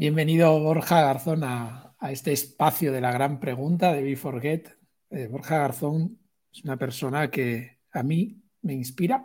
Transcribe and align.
Bienvenido 0.00 0.58
Borja 0.58 1.02
Garzón 1.02 1.44
a, 1.44 1.94
este 2.10 2.32
espacio 2.32 2.90
de 2.90 3.02
la 3.02 3.12
gran 3.12 3.38
pregunta 3.38 3.92
de 3.92 4.00
Be 4.00 4.64
eh, 5.10 5.26
Borja 5.26 5.58
Garzón 5.58 6.18
es 6.50 6.64
una 6.64 6.78
persona 6.78 7.30
que 7.30 7.80
a 7.92 8.02
mí 8.02 8.40
me 8.62 8.72
inspira 8.72 9.22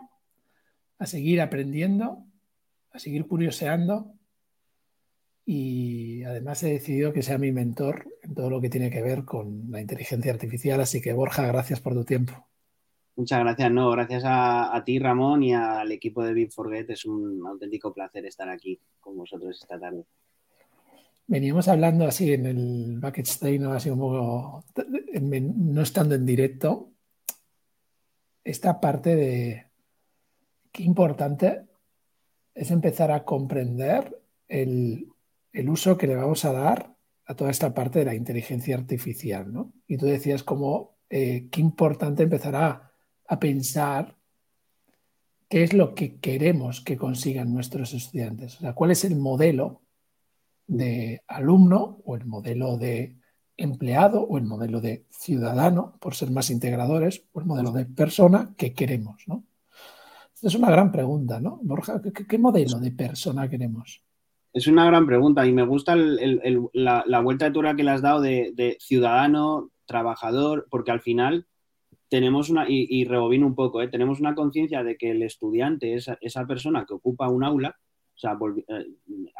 a 0.98 1.06
seguir 1.06 1.40
aprendiendo, 1.40 2.26
a 2.90 2.98
seguir 2.98 3.26
curioseando 3.26 4.12
y 5.46 6.22
además 6.24 6.62
he 6.62 6.72
decidido 6.72 7.10
que 7.14 7.22
sea 7.22 7.38
mi 7.38 7.52
mentor 7.52 8.06
en 8.22 8.34
todo 8.34 8.50
lo 8.50 8.60
que 8.60 8.68
tiene 8.68 8.90
que 8.90 9.00
ver 9.00 9.24
con 9.24 9.70
la 9.70 9.80
inteligencia 9.80 10.30
artificial. 10.30 10.78
Así 10.82 11.00
que 11.00 11.14
Borja, 11.14 11.46
gracias 11.46 11.80
por 11.80 11.94
tu 11.94 12.04
tiempo. 12.04 12.34
Muchas 13.14 13.40
gracias, 13.40 13.72
no, 13.72 13.90
gracias 13.92 14.24
a, 14.26 14.82
ti 14.84 14.98
Ramón 14.98 15.42
y 15.42 15.54
al 15.54 15.90
equipo 15.90 16.22
de 16.22 16.34
Big 16.34 16.52
Forget. 16.52 16.90
Es 16.90 17.06
un 17.06 17.46
auténtico 17.46 17.94
placer 17.94 18.26
estar 18.26 18.50
aquí 18.50 18.78
con 19.00 19.16
vosotros 19.16 19.58
esta 19.58 19.80
tarde. 19.80 20.04
Veníamos 21.28 21.66
hablando 21.66 22.06
así 22.06 22.32
en 22.32 22.46
el 22.46 22.98
backstage, 23.00 23.58
¿no? 23.58 23.72
Así 23.72 23.90
un 23.90 23.98
poco, 23.98 24.64
no 25.20 25.82
estando 25.82 26.14
en 26.14 26.24
directo, 26.24 26.92
esta 28.44 28.80
parte 28.80 29.16
de 29.16 29.66
qué 30.70 30.84
importante 30.84 31.62
es 32.54 32.70
empezar 32.70 33.10
a 33.10 33.24
comprender 33.24 34.22
el, 34.46 35.08
uso 35.68 35.96
que 35.98 36.06
le 36.06 36.14
vamos 36.14 36.44
a 36.44 36.52
dar 36.52 36.94
a 37.26 37.34
toda 37.34 37.50
esta 37.50 37.74
parte 37.74 37.98
de 37.98 38.04
la 38.04 38.14
inteligencia 38.14 38.76
artificial, 38.76 39.52
¿no? 39.52 39.72
Y 39.88 39.96
tú 39.96 40.06
decías 40.06 40.44
como 40.44 40.96
eh, 41.10 41.48
qué 41.50 41.60
importante 41.60 42.22
empezar 42.22 42.54
a, 42.54 42.92
a 43.26 43.40
pensar 43.40 44.14
qué 45.48 45.64
es 45.64 45.72
lo 45.72 45.94
que 45.94 46.20
queremos 46.20 46.80
que 46.82 46.96
consigan 46.96 47.52
nuestros 47.52 47.94
estudiantes, 47.94 48.56
o 48.56 48.60
sea, 48.60 48.74
cuál 48.74 48.92
es 48.92 49.04
el 49.04 49.16
modelo 49.16 49.82
de 50.66 51.22
alumno 51.28 51.98
o 52.04 52.16
el 52.16 52.26
modelo 52.26 52.76
de 52.76 53.16
empleado 53.56 54.22
o 54.22 54.38
el 54.38 54.44
modelo 54.44 54.80
de 54.80 55.06
ciudadano, 55.10 55.96
por 56.00 56.14
ser 56.14 56.30
más 56.30 56.50
integradores, 56.50 57.24
o 57.32 57.40
el 57.40 57.46
modelo 57.46 57.72
de 57.72 57.86
persona 57.86 58.54
que 58.56 58.74
queremos, 58.74 59.24
¿no? 59.26 59.44
Es 60.42 60.54
una 60.54 60.70
gran 60.70 60.92
pregunta, 60.92 61.40
¿no? 61.40 61.58
Borja, 61.62 62.00
¿qué, 62.02 62.38
modelo 62.38 62.78
de 62.78 62.92
persona 62.92 63.48
queremos? 63.48 64.02
Es 64.52 64.66
una 64.66 64.84
gran 64.84 65.06
pregunta 65.06 65.46
y 65.46 65.52
me 65.52 65.64
gusta 65.64 65.96
la, 65.96 67.20
vuelta 67.20 67.46
de 67.46 67.50
tura 67.50 67.74
que 67.74 67.84
le 67.84 67.90
has 67.90 68.02
dado 68.02 68.20
de, 68.20 68.76
ciudadano, 68.78 69.70
trabajador, 69.86 70.66
porque 70.70 70.90
al 70.90 71.00
final 71.00 71.46
tenemos 72.08 72.50
una, 72.50 72.68
y, 72.68 72.86
y 72.88 73.04
rebobino 73.04 73.46
un 73.46 73.54
poco, 73.54 73.80
¿eh? 73.80 73.88
tenemos 73.88 74.20
una 74.20 74.34
conciencia 74.34 74.84
de 74.84 74.96
que 74.96 75.10
el 75.10 75.22
estudiante 75.22 75.94
es 75.94 76.10
esa 76.20 76.46
persona 76.46 76.84
que 76.86 76.94
ocupa 76.94 77.28
un 77.28 77.42
aula 77.42 77.76
o 78.16 78.18
sea, 78.18 78.38
eh, 78.68 78.86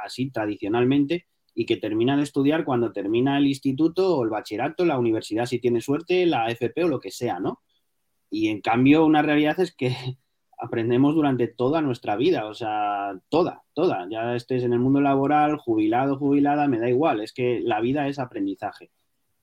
así 0.04 0.30
tradicionalmente, 0.30 1.26
y 1.54 1.64
que 1.64 1.78
termina 1.78 2.16
de 2.16 2.22
estudiar 2.22 2.64
cuando 2.64 2.92
termina 2.92 3.38
el 3.38 3.46
instituto 3.46 4.16
o 4.16 4.24
el 4.24 4.30
bachillerato, 4.30 4.84
la 4.84 4.98
universidad 4.98 5.46
si 5.46 5.58
tiene 5.58 5.80
suerte, 5.80 6.26
la 6.26 6.48
FP 6.50 6.84
o 6.84 6.88
lo 6.88 7.00
que 7.00 7.10
sea, 7.10 7.40
¿no? 7.40 7.62
Y 8.30 8.48
en 8.48 8.60
cambio 8.60 9.06
una 9.06 9.22
realidad 9.22 9.58
es 9.60 9.74
que 9.74 9.88
aprendemos 10.58 11.14
durante 11.14 11.48
toda 11.48 11.80
nuestra 11.80 12.16
vida, 12.16 12.46
o 12.46 12.54
sea, 12.54 13.18
toda, 13.30 13.64
toda, 13.74 14.06
ya 14.10 14.36
estés 14.36 14.64
en 14.64 14.74
el 14.74 14.80
mundo 14.80 15.00
laboral, 15.00 15.56
jubilado, 15.56 16.18
jubilada, 16.18 16.68
me 16.68 16.78
da 16.78 16.90
igual, 16.90 17.20
es 17.20 17.32
que 17.32 17.60
la 17.60 17.80
vida 17.80 18.06
es 18.08 18.18
aprendizaje. 18.18 18.90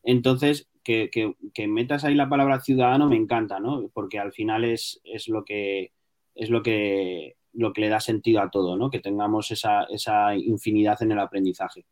Entonces, 0.03 0.69
que, 0.83 1.09
que, 1.09 1.67
metas 1.67 2.03
ahí 2.03 2.13
la 2.13 2.29
palabra 2.29 2.59
ciudadano 2.59 3.07
me 3.07 3.15
encanta, 3.15 3.59
¿no? 3.59 3.89
Porque 3.93 4.19
al 4.19 4.33
final 4.33 4.65
es, 4.65 4.99
es 5.05 5.29
lo 5.29 5.45
que 5.45 5.93
es 6.35 6.49
lo 6.49 6.61
que 6.63 7.37
lo 7.53 7.73
que 7.73 7.81
le 7.81 7.89
da 7.89 7.99
sentido 7.99 8.41
a 8.41 8.49
todo, 8.49 8.75
¿no? 8.75 8.89
Que 8.89 8.99
tengamos 8.99 9.51
esa, 9.51 10.35
infinidad 10.35 11.01
en 11.01 11.11
el 11.11 11.19
aprendizaje. 11.19 11.85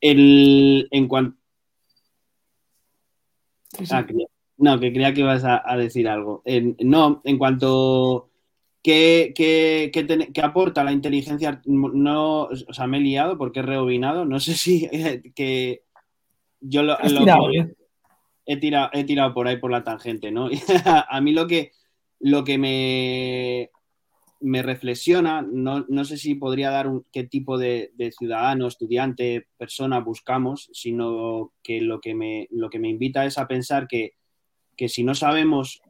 en 0.00 1.08
cuanto... 1.08 1.38
Ah, 3.90 4.06
no, 4.56 4.80
que 4.80 4.92
creía 4.92 5.14
que 5.14 5.20
ibas 5.20 5.44
a, 5.44 5.76
decir 5.76 6.08
algo. 6.08 6.42
no, 6.80 7.20
en 7.24 7.38
cuanto... 7.38 8.30
¿Qué, 8.80 9.32
qué, 9.34 10.42
aporta 10.42 10.84
la 10.84 10.92
inteligencia? 10.92 11.60
No, 11.66 12.44
o 12.44 12.72
sea, 12.72 12.86
me 12.86 12.98
he 12.98 13.00
liado 13.00 13.36
porque 13.36 13.58
he 13.58 13.62
rebobinado. 13.62 14.24
No 14.24 14.40
sé 14.40 14.54
si 14.54 14.88
que 15.34 15.82
yo 16.60 16.82
lo, 16.82 16.96
he, 18.46 18.56
tirado, 18.56 18.90
he 18.94 19.04
tirado 19.04 19.34
por 19.34 19.46
ahí 19.46 19.58
por 19.58 19.70
la 19.70 19.84
tangente, 19.84 20.30
¿no? 20.30 20.48
a 21.08 21.20
mí 21.20 21.32
lo 21.32 21.46
que, 21.46 21.72
lo 22.20 22.44
que 22.44 22.56
me 22.56 23.70
me 24.40 24.62
reflexiona, 24.62 25.42
no, 25.42 26.04
sé 26.04 26.16
si 26.16 26.34
podría 26.34 26.70
dar 26.70 26.86
un, 26.86 27.04
qué 27.12 27.24
tipo 27.24 27.58
de, 27.58 27.92
ciudadano, 28.16 28.68
estudiante, 28.68 29.48
persona 29.56 30.00
buscamos, 30.00 30.70
sino 30.72 31.52
que 31.62 31.80
lo 31.80 32.00
que 32.00 32.14
me, 32.14 32.46
lo 32.50 32.70
que 32.70 32.78
me 32.78 32.88
invita 32.88 33.24
es 33.24 33.38
a 33.38 33.48
pensar 33.48 33.88
que, 33.88 34.14
si 34.88 35.02
no 35.02 35.14
sabemos 35.14 35.82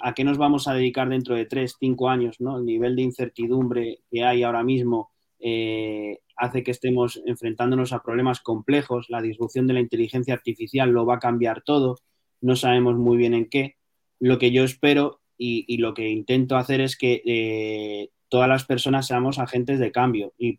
a 0.00 0.14
qué 0.14 0.24
nos 0.24 0.38
vamos 0.38 0.66
a 0.66 0.74
dedicar 0.74 1.08
dentro 1.08 1.34
de 1.34 1.44
tres, 1.44 1.76
cinco 1.78 2.08
años, 2.08 2.40
¿no? 2.40 2.58
el 2.58 2.64
nivel 2.64 2.96
de 2.96 3.02
incertidumbre 3.02 4.00
que 4.10 4.24
hay 4.24 4.42
ahora 4.42 4.64
mismo 4.64 5.10
eh, 5.38 6.18
hace 6.36 6.62
que 6.62 6.70
estemos 6.70 7.20
enfrentándonos 7.26 7.92
a 7.92 8.02
problemas 8.02 8.40
complejos, 8.40 9.10
la 9.10 9.22
disrupción 9.22 9.66
de 9.66 9.74
la 9.74 9.80
inteligencia 9.80 10.34
artificial 10.34 10.90
lo 10.90 11.06
va 11.06 11.16
a 11.16 11.20
cambiar 11.20 11.62
todo, 11.62 11.98
no 12.40 12.56
sabemos 12.56 12.96
muy 12.96 13.16
bien 13.16 13.34
en 13.34 13.48
qué. 13.48 13.76
Lo 14.18 14.38
que 14.38 14.50
yo 14.50 14.64
espero 14.64 15.21
y, 15.36 15.76
lo 15.78 15.94
que 15.94 16.08
intento 16.08 16.56
hacer 16.56 16.80
es 16.80 16.96
que 16.96 17.22
eh, 17.24 18.10
todas 18.28 18.48
las 18.48 18.64
personas 18.64 19.06
seamos 19.06 19.38
agentes 19.38 19.78
de 19.78 19.92
cambio 19.92 20.32
y, 20.38 20.58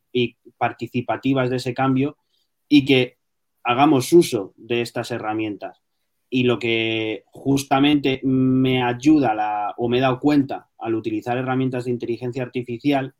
participativas 0.57 1.50
de 1.50 1.57
ese 1.57 1.73
cambio 1.73 2.17
y 2.69 2.85
que 2.85 3.17
hagamos 3.63 4.11
uso 4.13 4.53
de 4.57 4.81
estas 4.81 5.11
herramientas. 5.11 5.81
Y 6.29 6.44
lo 6.44 6.59
que 6.59 7.23
justamente 7.28 8.22
me 8.23 8.84
ayuda 8.84 9.73
o 9.78 9.88
me 9.88 9.97
he 9.97 10.01
dado 10.01 10.19
cuenta 10.19 10.69
al 10.78 10.95
utilizar 10.95 11.38
herramientas 11.38 11.85
de 11.85 11.91
inteligencia 11.91 12.44
artificial 12.44 13.13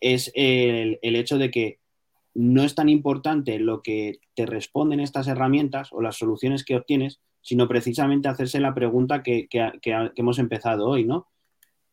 es 0.00 0.30
el, 0.34 0.98
el 1.02 1.16
hecho 1.16 1.38
de 1.38 1.50
que 1.50 1.80
no 2.36 2.62
es 2.62 2.74
tan 2.74 2.88
importante 2.88 3.58
lo 3.58 3.82
que 3.82 4.20
te 4.34 4.44
responden 4.44 5.00
estas 5.00 5.26
herramientas 5.26 5.88
o 5.92 6.02
las 6.02 6.16
soluciones 6.16 6.64
que 6.64 6.76
obtienes, 6.76 7.20
sino 7.40 7.66
precisamente 7.66 8.28
hacerse 8.28 8.60
la 8.60 8.74
pregunta 8.74 9.22
que, 9.22 9.48
hemos 10.16 10.38
empezado 10.38 10.86
hoy, 10.86 11.04
¿no? 11.04 11.28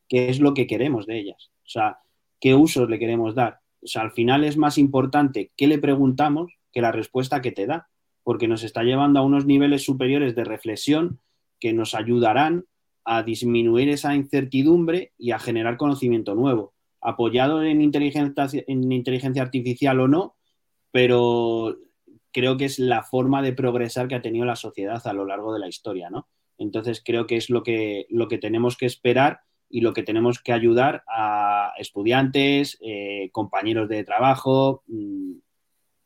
¿Qué 0.10 0.30
es 0.30 0.40
lo 0.40 0.54
que 0.54 0.68
queremos 0.68 1.06
de 1.06 1.20
ellas? 1.20 1.52
O 1.60 1.70
sea, 1.70 2.00
¿qué 2.42 2.56
usos 2.56 2.90
le 2.90 3.00
queremos 3.00 3.36
dar? 3.36 3.60
O 3.82 3.88
sea, 3.88 4.02
al 4.02 4.12
final 4.12 4.44
es 4.44 4.58
más 4.58 4.78
importante 4.78 5.52
qué 5.56 5.68
le 5.68 5.78
preguntamos 5.78 6.52
que 6.74 6.82
la 6.82 6.92
respuesta 6.92 7.42
que 7.42 7.52
te 7.52 7.66
da, 7.66 7.88
porque 8.24 8.48
nos 8.48 8.64
está 8.64 8.84
llevando 8.84 9.20
a 9.20 9.24
unos 9.24 9.46
niveles 9.46 9.84
superiores 9.84 10.36
de 10.36 10.44
reflexión 10.44 11.20
que 11.60 11.72
nos 11.72 11.94
ayudarán 11.94 12.66
a 13.06 13.24
disminuir 13.24 13.90
esa 13.90 14.16
incertidumbre 14.16 15.14
y 15.18 15.32
a 15.32 15.40
generar 15.40 15.78
conocimiento 15.78 16.36
nuevo, 16.36 16.74
apoyado 17.04 17.64
en 17.64 17.82
inteligencia, 17.82 18.64
en 18.68 18.92
inteligencia 18.92 19.42
artificial 19.42 20.00
o 20.00 20.08
no, 20.08 20.36
pero 20.92 21.78
creo 22.32 22.58
que 22.58 22.66
es 22.66 22.80
la 22.80 23.04
forma 23.04 23.42
de 23.42 23.54
progresar 23.54 24.08
que 24.08 24.16
ha 24.16 24.22
tenido 24.22 24.46
la 24.46 24.56
sociedad 24.56 25.06
a 25.06 25.14
lo 25.14 25.26
largo 25.26 25.54
de 25.54 25.60
la 25.60 25.68
historia, 25.68 26.10
¿no? 26.10 26.28
Entonces 26.58 27.02
creo 27.04 27.28
que 27.28 27.38
es 27.38 27.50
lo 27.50 27.64
que, 27.64 28.06
lo 28.10 28.28
que 28.28 28.38
tenemos 28.38 28.78
que 28.78 28.86
esperar 28.86 29.42
y 29.70 29.82
lo 29.82 29.94
que 29.94 30.04
tenemos 30.04 30.40
que 30.40 30.54
ayudar 30.54 31.04
a 31.08 31.74
estudiantes, 31.78 32.78
eh, 32.82 33.30
compañeros 33.32 33.90
de 33.90 34.04
trabajo, 34.04 34.84
mm, 34.88 35.34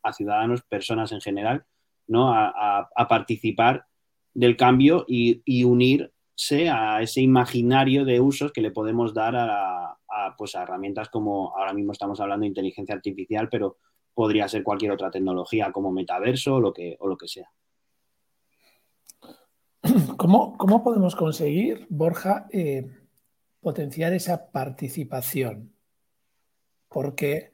a 0.02 0.12
ciudadanos, 0.12 0.62
personas 0.62 1.12
en 1.12 1.20
general, 1.20 1.64
¿no? 2.06 2.32
A, 2.32 2.88
participar 3.08 3.86
del 4.32 4.56
cambio 4.56 5.04
y, 5.06 5.64
unirse 5.64 6.10
a 6.70 7.02
ese 7.02 7.20
imaginario 7.20 8.04
de 8.04 8.20
usos 8.20 8.52
que 8.52 8.60
le 8.60 8.70
podemos 8.70 9.12
dar 9.12 9.34
a, 9.36 9.98
pues 10.36 10.54
a 10.54 10.62
herramientas 10.62 11.08
como 11.08 11.56
ahora 11.56 11.72
mismo 11.72 11.92
estamos 11.92 12.20
hablando 12.20 12.44
de 12.44 12.48
inteligencia 12.48 12.94
artificial, 12.94 13.48
pero 13.50 13.78
podría 14.14 14.48
ser 14.48 14.62
cualquier 14.62 14.92
otra 14.92 15.10
tecnología 15.10 15.72
como 15.72 15.90
metaverso 15.90 16.56
o 16.56 16.60
lo 16.60 16.72
que, 16.72 16.96
o 17.00 17.08
lo 17.08 17.16
que 17.16 17.28
sea. 17.28 17.50
¿Cómo, 20.16 20.82
podemos 20.82 21.16
conseguir, 21.16 21.86
Borja, 21.88 22.46
eh, 22.52 22.88
potenciar 23.60 24.12
esa 24.12 24.50
participación? 24.50 25.72
Porque 26.88 27.52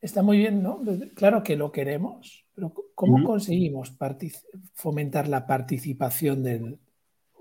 está 0.00 0.22
muy 0.22 0.38
bien, 0.38 0.62
¿no? 0.62 0.80
Claro 1.14 1.42
que 1.42 1.56
lo 1.56 1.72
queremos, 1.72 2.44
pero 2.54 2.74
¿cómo 2.94 3.24
conseguimos 3.24 3.96
fomentar 4.74 5.28
la 5.28 5.46
participación 5.46 6.42
del... 6.42 6.78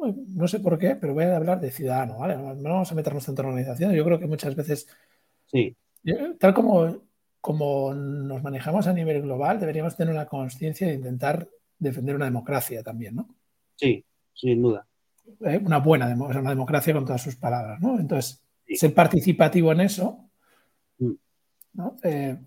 No 0.06 0.48
sé 0.48 0.60
por 0.60 0.78
qué, 0.78 0.96
pero 0.96 1.14
voy 1.14 1.26
a 1.26 1.36
hablar 1.36 1.60
de 1.60 1.72
ciudadano, 1.72 2.20
¿vale? 2.20 2.36
No 2.36 2.70
vamos 2.70 2.92
a 2.92 2.96
meternos 2.96 3.26
tanto 3.26 3.42
en 3.42 3.50
organización. 3.50 3.94
Yo 3.94 4.04
creo 4.06 4.20
que 4.20 4.28
muchas 4.28 4.56
veces, 4.56 4.88
sí. 5.46 5.76
tal 6.40 6.54
como 6.54 7.02
como 7.44 7.94
nos 7.94 8.42
manejamos 8.42 8.88
a 8.88 8.94
nivel 8.94 9.22
global, 9.22 9.60
deberíamos 9.60 9.98
tener 9.98 10.14
una 10.14 10.28
conciencia 10.28 10.88
de 10.88 10.94
intentar 10.94 11.50
defender 11.78 12.16
una 12.16 12.24
democracia 12.24 12.82
también, 12.82 13.16
¿no? 13.16 13.36
Sí, 13.76 14.02
sin 14.34 14.62
duda. 14.62 14.88
Eh, 15.42 15.60
una 15.62 15.80
buena 15.80 16.08
democracia, 16.08 16.40
una 16.40 16.52
democracia 16.52 16.94
con 16.94 17.04
todas 17.04 17.22
sus 17.22 17.36
palabras, 17.36 17.82
¿no? 17.82 18.00
Entonces, 18.00 18.42
ser 18.66 18.94
participativo 18.94 19.74
en 19.74 19.82
eso, 19.82 20.30
mm. 21.00 21.12
¿no? 21.74 21.98
Eh, 22.04 22.38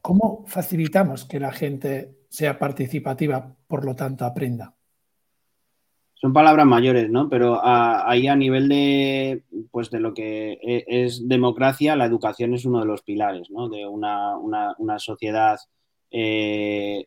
¿cómo 0.00 0.44
facilitamos 0.48 1.24
que 1.24 1.38
la 1.38 1.52
gente 1.52 2.16
sea 2.28 2.58
participativa, 2.58 3.54
por 3.68 3.84
lo 3.84 3.94
tanto 3.94 4.24
aprenda? 4.24 4.74
Son 6.22 6.32
palabras 6.32 6.66
mayores, 6.66 7.10
¿no? 7.10 7.28
Pero 7.28 7.58
ahí 7.64 8.28
a 8.28 8.36
nivel 8.36 8.68
de, 8.68 9.42
pues 9.72 9.90
de 9.90 9.98
lo 9.98 10.14
que 10.14 10.52
e, 10.52 10.84
es 10.86 11.28
democracia, 11.28 11.96
la 11.96 12.04
educación 12.04 12.54
es 12.54 12.64
uno 12.64 12.78
de 12.78 12.86
los 12.86 13.02
pilares, 13.02 13.50
¿no? 13.50 13.68
De 13.68 13.88
una, 13.88 14.38
sociedad 15.00 15.58
eh, 16.12 17.06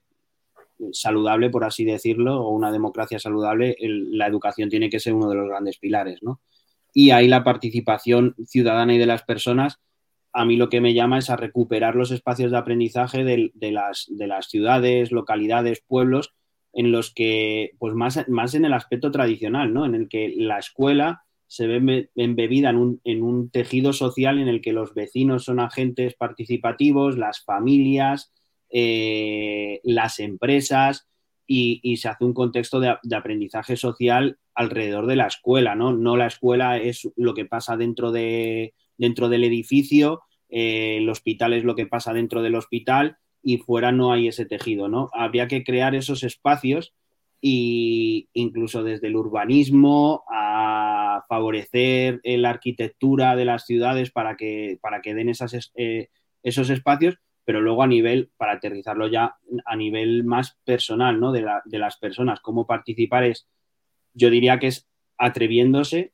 saludable, 0.92 1.50
por 1.50 1.64
así 1.64 1.86
decirlo, 1.86 2.42
o 2.42 2.50
una 2.50 2.74
democracia 2.74 3.18
saludable, 3.18 3.78
la 3.80 4.28
educación 4.28 4.70
tiene 4.70 4.90
que 4.90 5.00
ser 5.00 5.14
uno 5.14 5.30
de 5.30 5.36
los 5.38 5.48
grandes 5.48 5.78
pilares, 5.78 6.22
¿no? 6.22 6.42
Y 6.94 7.12
ahí 7.12 7.30
la 7.30 7.46
participación 7.46 8.36
ciudadana 8.46 8.96
y 8.96 8.98
de 8.98 9.06
las 9.06 9.24
personas, 9.24 9.80
a 10.34 10.44
mí 10.44 10.58
lo 10.58 10.68
que 10.68 10.82
me 10.82 10.94
llama 10.94 11.20
es 11.20 11.30
a 11.30 11.38
recuperar 11.38 11.96
los 11.96 12.12
espacios 12.12 12.52
de 12.52 12.58
aprendizaje 12.58 13.24
de, 13.24 13.72
las, 13.72 14.08
de 14.10 14.28
las 14.28 14.50
ciudades, 14.50 15.14
localidades, 15.14 15.82
pueblos, 15.88 16.34
en 16.75 16.92
los 16.92 17.12
que, 17.13 17.72
pues 17.80 17.95
más, 17.95 18.27
más 18.27 18.54
en 18.54 18.66
el 18.66 18.74
aspecto 18.74 19.10
tradicional, 19.10 19.74
¿no? 19.74 19.86
En 19.86 19.95
el 19.95 20.10
que 20.10 20.33
la 20.36 20.60
escuela 20.60 21.24
se 21.48 21.68
ve 21.68 22.10
embebida 22.16 22.69
en 22.69 22.75
un, 22.75 23.01
en 23.06 23.24
un 23.24 23.50
tejido 23.50 23.94
social 23.94 24.39
en 24.39 24.50
el 24.50 24.62
que 24.62 24.74
los 24.74 24.94
vecinos 24.94 25.45
son 25.45 25.62
agentes 25.62 26.16
participativos, 26.16 27.18
las 27.18 27.44
familias, 27.45 28.33
eh, 28.69 29.80
las 29.86 30.19
empresas 30.19 31.07
y, 31.48 31.95
se 31.95 32.10
hace 32.10 32.25
un 32.25 32.33
contexto 32.33 32.81
de, 32.81 32.98
aprendizaje 33.16 33.77
social 33.77 34.38
alrededor 34.54 35.07
de 35.07 35.16
la 35.16 35.27
escuela, 35.27 35.75
¿no? 35.75 35.94
No 35.94 36.18
la 36.18 36.27
escuela 36.27 36.77
es 36.77 37.10
lo 37.16 37.33
que 37.33 37.45
pasa 37.45 37.77
dentro, 37.77 38.12
de, 38.12 38.74
dentro 38.98 39.30
del 39.30 39.45
edificio, 39.45 40.24
eh, 40.50 40.98
el 40.98 41.10
hospital 41.10 41.54
es 41.54 41.63
lo 41.63 41.75
que 41.75 41.86
pasa 41.86 42.12
dentro 42.12 42.42
del 42.42 42.56
hospital 42.56 43.18
y 43.48 43.60
fuera 43.60 43.92
no 43.92 44.12
hay 44.12 44.28
ese 44.28 44.48
tejido, 44.48 44.88
¿no? 44.90 45.12
Habría 45.14 45.48
que 45.48 45.64
crear 45.64 45.94
esos 45.94 46.24
espacios 46.24 46.96
e 47.44 48.28
incluso 48.34 48.82
desde 48.84 49.06
el 49.06 49.16
urbanismo 49.16 50.24
a 50.34 51.24
favorecer 51.30 52.20
la 52.24 52.50
arquitectura 52.50 53.36
de 53.36 53.46
las 53.46 53.68
ciudades 53.68 54.10
para 54.10 54.36
que, 54.36 54.80
para 54.82 55.04
que 55.04 55.14
den 55.14 55.32
eh, 55.76 56.10
esos 56.42 56.70
espacios, 56.72 57.20
pero 57.44 57.62
luego 57.62 57.84
a 57.84 57.88
nivel, 57.88 58.32
para 58.36 58.54
aterrizarlo 58.54 59.08
ya 59.10 59.36
a 59.64 59.76
nivel 59.76 60.24
más 60.24 60.58
personal, 60.66 61.20
¿no? 61.20 61.32
De, 61.32 61.46
de 61.66 61.78
las 61.78 61.98
personas, 61.98 62.40
cómo 62.40 62.66
participar 62.66 63.26
es, 63.26 63.48
yo 64.16 64.32
diría 64.32 64.58
que 64.58 64.68
es 64.68 64.88
atreviéndose, 65.20 66.14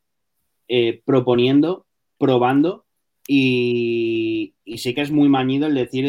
eh, 0.67 1.01
proponiendo, 1.05 1.85
probando 2.17 2.85
y, 3.27 4.55
sí 4.77 4.93
que 4.93 5.01
es 5.01 5.11
muy 5.11 5.29
mañido 5.29 5.67
el 5.67 5.75
decir 5.75 6.05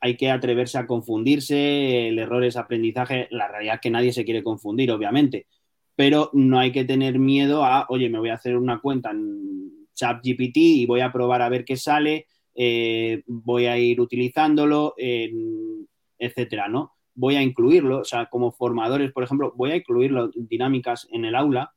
hay 0.00 0.16
que 0.16 0.30
atreverse 0.30 0.78
a 0.78 0.86
confundirse, 0.86 2.08
el 2.08 2.18
error 2.18 2.44
es 2.44 2.56
aprendizaje, 2.56 3.28
la 3.30 3.48
realidad 3.48 3.76
es 3.76 3.80
que 3.80 3.90
nadie 3.90 4.12
se 4.12 4.24
quiere 4.24 4.42
confundir, 4.42 4.90
obviamente, 4.90 5.46
pero 5.96 6.30
no 6.32 6.58
hay 6.58 6.72
que 6.72 6.84
tener 6.84 7.18
miedo 7.18 7.64
a, 7.64 7.86
oye, 7.88 8.08
me 8.08 8.18
voy 8.18 8.30
a 8.30 8.34
hacer 8.34 8.56
una 8.56 8.80
cuenta 8.80 9.10
en 9.10 9.88
ChatGPT 9.94 10.56
y 10.56 10.86
voy 10.86 11.00
a 11.00 11.12
probar 11.12 11.42
a 11.42 11.48
ver 11.48 11.64
qué 11.64 11.76
sale, 11.76 12.26
eh, 12.54 13.22
voy 13.26 13.66
a 13.66 13.78
ir 13.78 14.00
utilizándolo, 14.00 14.94
etcétera, 16.18 16.68
¿no? 16.68 16.92
Voy 17.14 17.36
a 17.36 17.42
incluirlo, 17.42 18.00
o 18.00 18.04
sea, 18.04 18.26
como 18.26 18.52
formadores, 18.52 19.12
por 19.12 19.24
ejemplo, 19.24 19.52
voy 19.56 19.72
a 19.72 19.76
incluirlo 19.76 20.30
dinámicas 20.34 21.08
en 21.10 21.24
el 21.24 21.34
aula 21.34 21.72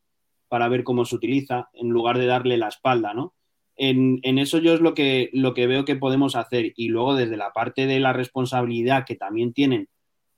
para 0.49 0.67
ver 0.67 0.83
cómo 0.83 1.05
se 1.05 1.15
utiliza 1.15 1.69
en 1.73 1.89
lugar 1.89 2.17
de 2.17 2.27
darle 2.27 2.57
la 2.57 2.67
espalda, 2.67 3.13
¿no? 3.13 3.33
En, 3.77 4.37
eso 4.37 4.59
yo 4.59 4.73
es 4.73 4.81
lo 4.81 4.93
que, 4.93 5.29
lo 5.33 5.53
que 5.53 5.67
veo 5.67 5.85
que 5.85 5.95
podemos 5.95 6.35
hacer. 6.35 6.73
Y 6.75 6.89
luego 6.89 7.15
desde 7.15 7.37
la 7.37 7.51
parte 7.51 7.87
de 7.87 7.99
la 7.99 8.13
responsabilidad 8.13 9.05
que 9.05 9.15
también 9.15 9.53
tienen 9.53 9.89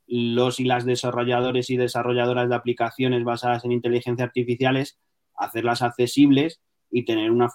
los 0.07 0.59
y 0.59 0.65
las 0.65 0.85
desarrolladores 0.85 1.69
y 1.69 1.77
desarrolladoras 1.77 2.49
de 2.49 2.55
aplicaciones 2.55 3.23
basadas 3.23 3.65
en 3.65 3.71
inteligencia 3.71 4.25
artificiales, 4.25 4.99
hacerlas 5.35 5.81
accesibles 5.81 6.61
y 6.91 7.05
tener 7.05 7.31
una 7.31 7.49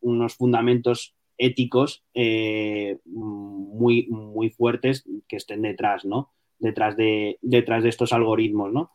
unos 0.00 0.34
fundamentos 0.34 1.14
éticos 1.38 2.02
eh, 2.14 2.98
muy, 3.04 4.06
muy 4.08 4.50
fuertes 4.50 5.04
que 5.28 5.36
estén 5.36 5.62
detrás, 5.62 6.04
¿no? 6.04 6.32
Detrás 6.58 6.96
de, 6.96 7.38
detrás 7.42 7.82
de 7.82 7.90
estos 7.90 8.12
algoritmos, 8.12 8.72
¿no? 8.72 8.92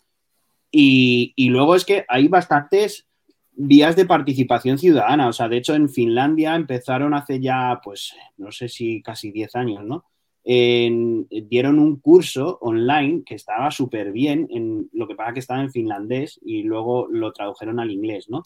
Y 0.73 1.49
luego 1.49 1.75
es 1.75 1.85
que 1.85 2.05
hay 2.07 2.27
bastantes 2.27 3.10
vías 3.53 3.95
de 3.95 4.05
participación 4.05 4.77
ciudadana. 4.77 5.27
O 5.27 5.33
sea, 5.33 5.49
de 5.49 5.57
hecho, 5.57 5.75
en 5.75 5.89
Finlandia 5.89 6.55
empezaron 6.55 7.13
hace 7.13 7.39
ya, 7.39 7.79
pues, 7.83 8.13
no 8.37 8.51
sé 8.51 8.69
si 8.69 9.01
casi 9.01 9.31
10 9.31 9.55
años, 9.55 9.83
¿no? 9.83 10.05
dieron 10.43 11.77
un 11.77 11.99
curso 11.99 12.57
online 12.61 13.23
que 13.23 13.35
estaba 13.35 13.69
súper 13.71 14.11
bien, 14.11 14.47
en, 14.49 14.89
lo 14.93 15.07
que 15.07 15.15
pasa 15.15 15.33
que 15.33 15.39
estaba 15.39 15.61
en 15.61 15.71
finlandés 15.71 16.39
y 16.43 16.63
luego 16.63 17.07
lo 17.09 17.31
tradujeron 17.31 17.79
al 17.79 17.91
inglés, 17.91 18.27
¿no? 18.29 18.41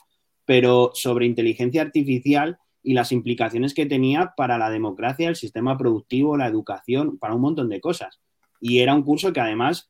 Pero 0.45 0.91
sobre 0.93 1.25
inteligencia 1.25 1.81
artificial 1.81 2.57
y 2.83 2.93
las 2.93 3.11
implicaciones 3.11 3.73
que 3.73 3.85
tenía 3.85 4.33
para 4.37 4.57
la 4.57 4.69
democracia, 4.69 5.29
el 5.29 5.35
sistema 5.35 5.77
productivo, 5.77 6.37
la 6.37 6.47
educación, 6.47 7.17
para 7.17 7.33
un 7.33 7.41
montón 7.41 7.69
de 7.69 7.81
cosas. 7.81 8.19
Y 8.61 8.79
era 8.79 8.93
un 8.93 9.03
curso 9.03 9.33
que 9.33 9.39
además, 9.39 9.89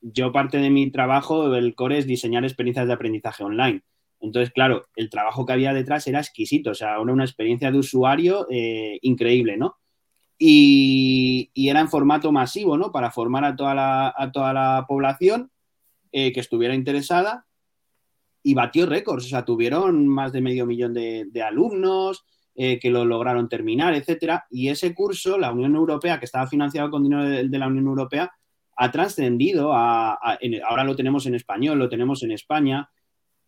yo 0.00 0.32
parte 0.32 0.58
de 0.58 0.70
mi 0.70 0.90
trabajo, 0.90 1.54
el 1.54 1.74
core 1.74 1.98
es 1.98 2.06
diseñar 2.06 2.44
experiencias 2.44 2.86
de 2.86 2.92
aprendizaje 2.92 3.44
online. 3.44 3.82
Entonces, 4.22 4.52
claro, 4.52 4.86
el 4.94 5.10
trabajo 5.10 5.44
que 5.44 5.52
había 5.52 5.74
detrás 5.74 6.06
era 6.06 6.20
exquisito, 6.20 6.70
o 6.70 6.74
sea, 6.74 7.00
una, 7.00 7.12
una 7.12 7.24
experiencia 7.24 7.72
de 7.72 7.78
usuario 7.78 8.46
eh, 8.50 8.98
increíble, 9.02 9.56
¿no? 9.56 9.78
Y, 10.38 11.50
era 11.54 11.80
en 11.80 11.88
formato 11.88 12.30
masivo, 12.30 12.78
¿no? 12.78 12.92
Para 12.92 13.10
formar 13.10 13.44
a 13.44 13.56
toda 13.56 13.74
la, 13.74 14.14
a 14.16 14.30
toda 14.30 14.52
la 14.52 14.84
población 14.88 15.50
eh, 16.12 16.32
que 16.32 16.40
estuviera 16.40 16.74
interesada 16.74 17.46
y 18.44 18.54
batió 18.54 18.86
récords, 18.86 19.26
o 19.26 19.28
sea, 19.28 19.44
tuvieron 19.44 20.06
más 20.06 20.32
de 20.32 20.40
medio 20.40 20.66
millón 20.66 20.94
de, 20.94 21.42
alumnos 21.44 22.24
eh, 22.54 22.78
que 22.78 22.90
lo 22.90 23.04
lograron 23.04 23.48
terminar, 23.48 23.94
etcétera. 23.94 24.46
Y 24.50 24.68
ese 24.68 24.94
curso, 24.94 25.36
la 25.36 25.52
Unión 25.52 25.74
Europea, 25.74 26.20
que 26.20 26.26
estaba 26.26 26.46
financiado 26.46 26.90
con 26.90 27.02
dinero 27.02 27.24
de, 27.24 27.58
la 27.58 27.66
Unión 27.66 27.86
Europea, 27.86 28.30
ha 28.76 28.90
trascendido, 28.90 29.72
ahora 29.72 30.84
lo 30.84 30.96
tenemos 30.96 31.26
en 31.26 31.34
español, 31.34 31.78
lo 31.78 31.88
tenemos 31.88 32.22
en 32.22 32.32
España, 32.32 32.88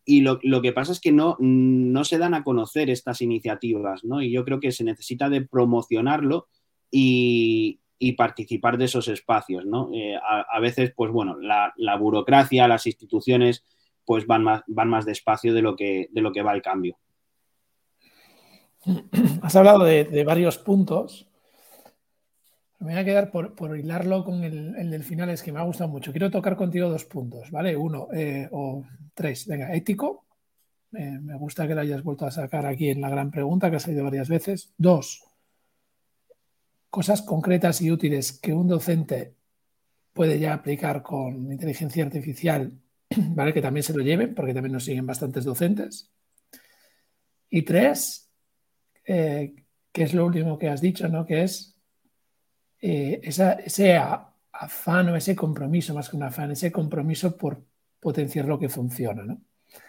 y 0.05 0.21
lo, 0.21 0.39
que 0.63 0.73
pasa 0.73 0.93
es 0.93 1.01
que 1.01 1.13
no, 1.13 1.37
no 1.41 2.05
se 2.05 2.19
dan 2.19 2.35
a 2.35 2.45
conocer 2.45 2.91
estas 2.91 3.23
iniciativas, 3.23 4.05
¿no? 4.05 4.21
Y 4.21 4.31
yo 4.31 4.45
creo 4.45 4.61
que 4.61 4.73
se 4.73 4.85
necesita 4.85 5.31
de 5.31 5.43
promocionarlo 5.43 6.49
y, 6.91 7.81
participar 8.19 8.77
de 8.77 8.85
esos 8.85 9.09
espacios, 9.09 9.65
¿no? 9.65 9.91
Eh, 9.95 10.15
a, 10.15 10.61
veces, 10.61 10.93
pues 10.95 11.11
bueno, 11.11 11.39
la, 11.39 11.97
burocracia, 11.97 12.69
las 12.69 12.87
instituciones, 12.87 13.65
pues 14.05 14.27
van 14.27 14.45
más, 14.45 14.63
van 14.67 14.91
más 14.91 15.07
despacio 15.07 15.55
de 15.55 15.63
lo, 15.63 15.75
que, 15.75 16.09
de 16.11 16.21
lo 16.21 16.31
que 16.31 16.43
va 16.43 16.53
el 16.53 16.61
cambio. 16.61 16.99
Has 19.41 19.57
hablado 19.57 19.85
de 19.85 20.25
varios 20.25 20.59
puntos 20.59 21.27
me 22.85 22.93
voy 22.93 23.01
a 23.01 23.05
quedar 23.05 23.31
por, 23.31 23.79
hilarlo 23.79 24.25
con 24.25 24.45
el, 24.45 24.91
del 24.91 25.05
final, 25.05 25.31
es 25.31 25.43
que 25.43 25.53
me 25.53 25.59
ha 25.59 25.65
gustado 25.65 25.89
mucho. 25.89 26.13
Quiero 26.13 26.31
tocar 26.31 26.55
contigo 26.55 26.91
dos 26.91 27.07
puntos, 27.07 27.51
¿vale? 27.51 27.75
Uno 27.75 28.09
eh, 28.13 28.47
o 28.53 28.85
tres. 29.15 29.47
Venga, 29.47 29.75
ético. 29.75 30.27
me 30.91 31.35
gusta 31.37 31.67
que 31.67 31.75
lo 31.75 31.81
hayas 31.81 32.03
vuelto 32.03 32.27
a 32.27 32.31
sacar 32.31 32.67
aquí 32.67 32.91
en 32.91 33.01
la 33.01 33.09
gran 33.09 33.31
pregunta 33.31 33.71
que 33.71 33.77
ha 33.77 33.81
salido 33.81 34.05
varias 34.05 34.29
veces. 34.29 34.75
Dos, 34.77 35.25
cosas 36.91 37.23
concretas 37.23 37.81
y 37.81 37.91
útiles 37.91 38.33
que 38.33 38.53
un 38.53 38.69
docente 38.69 39.35
puede 40.13 40.39
ya 40.39 40.53
aplicar 40.53 41.03
con 41.03 41.51
inteligencia 41.51 42.05
artificial, 42.05 42.71
¿vale? 43.17 43.55
Que 43.55 43.63
también 43.63 43.83
se 43.83 43.95
lo 43.95 44.05
lleven, 44.05 44.35
porque 44.35 44.53
también 44.53 44.75
nos 44.75 44.85
siguen 44.85 45.07
bastantes 45.07 45.45
docentes. 45.45 46.11
Y 47.49 47.63
tres, 47.63 48.31
eh, 49.07 49.55
que 49.91 50.03
es 50.03 50.13
lo 50.13 50.27
último 50.27 50.59
que 50.59 50.69
has 50.69 50.83
dicho, 50.83 51.09
¿no? 51.09 51.25
Que 51.25 51.45
es 51.45 51.74
eh, 52.87 53.19
ese 53.23 53.97
afán 54.53 55.09
o 55.09 55.17
ese 55.17 55.35
compromiso, 55.35 55.95
más 55.95 56.11
que 56.11 56.17
un 56.17 56.23
afán, 56.23 56.51
ese 56.51 56.71
compromiso 56.71 57.35
por 57.35 57.63
potenciar 57.99 58.45
lo 58.45 58.59
que 58.59 58.69
funciona. 58.69 59.25
¿no? 59.25 59.41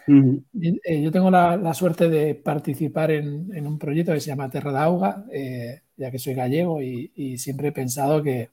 Eh, 0.08 1.02
yo 1.02 1.12
tengo 1.12 1.30
la, 1.30 1.74
suerte 1.74 2.08
de 2.08 2.36
participar 2.36 3.12
en, 3.12 3.68
un 3.68 3.78
proyecto 3.78 4.14
que 4.14 4.22
se 4.22 4.28
llama 4.28 4.50
Terra 4.50 4.72
d'Auga, 4.72 5.26
eh, 5.30 5.82
ya 5.98 6.10
que 6.10 6.20
soy 6.20 6.36
gallego 6.36 6.82
y, 6.82 7.38
siempre 7.38 7.68
he 7.68 7.72
pensado 7.74 8.24
que, 8.24 8.52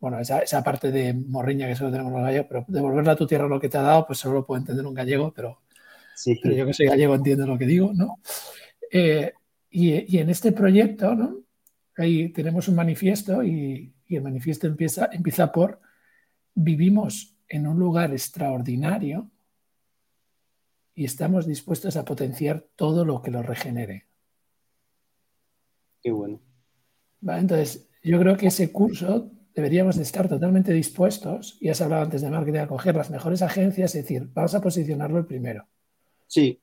bueno, 0.00 0.18
esa, 0.18 0.64
parte 0.64 0.90
de 0.90 1.14
morriña 1.14 1.68
que 1.68 1.76
solo 1.76 1.92
tenemos 1.92 2.12
los 2.12 2.22
gallegos, 2.22 2.48
pero 2.48 2.64
devolverle 2.66 3.12
a 3.12 3.16
tu 3.16 3.28
tierra 3.28 3.46
lo 3.46 3.60
que 3.60 3.68
te 3.68 3.78
ha 3.78 3.82
dado, 3.82 4.04
pues 4.04 4.18
solo 4.18 4.34
lo 4.34 4.46
puede 4.46 4.62
entender 4.62 4.84
un 4.84 4.94
gallego, 4.94 5.32
pero, 5.32 5.60
pero 6.42 6.56
yo 6.56 6.66
que 6.66 6.74
soy 6.74 6.86
gallego 6.86 7.14
entiendo 7.14 7.46
lo 7.46 7.56
que 7.56 7.66
digo, 7.66 7.92
¿no? 7.94 8.18
y, 8.90 10.16
y, 10.16 10.18
en 10.18 10.30
este 10.30 10.50
proyecto, 10.50 11.14
¿no? 11.14 11.45
Ahí 11.96 12.28
tenemos 12.30 12.68
un 12.68 12.74
manifiesto 12.74 13.42
y, 13.42 13.92
el 14.08 14.22
manifiesto 14.22 14.66
empieza, 14.66 15.08
empieza 15.12 15.50
por 15.50 15.80
vivimos 16.54 17.36
en 17.48 17.66
un 17.66 17.78
lugar 17.78 18.12
extraordinario 18.12 19.30
y 20.94 21.04
estamos 21.04 21.46
dispuestos 21.46 21.96
a 21.96 22.04
potenciar 22.04 22.66
todo 22.76 23.04
lo 23.04 23.20
que 23.20 23.30
lo 23.30 23.42
regenere. 23.42 24.06
Qué 26.02 26.10
bueno. 26.10 26.40
Entonces, 27.22 27.88
Yo 28.02 28.20
creo 28.20 28.36
que 28.36 28.46
ese 28.46 28.70
curso 28.70 29.32
deberíamos 29.56 29.96
de 29.96 30.02
estar 30.02 30.28
totalmente 30.28 30.72
dispuestos, 30.72 31.56
y 31.60 31.70
has 31.70 31.80
hablado 31.80 32.02
antes 32.02 32.20
de 32.20 32.30
marketing, 32.30 32.60
a 32.60 32.66
coger 32.68 32.94
las 32.94 33.10
mejores 33.10 33.42
agencias 33.42 33.94
y 33.94 33.98
decir, 33.98 34.28
vamos 34.32 34.54
a 34.54 34.60
posicionarlo 34.60 35.18
el 35.18 35.26
primero. 35.26 35.66
Sí, 36.26 36.60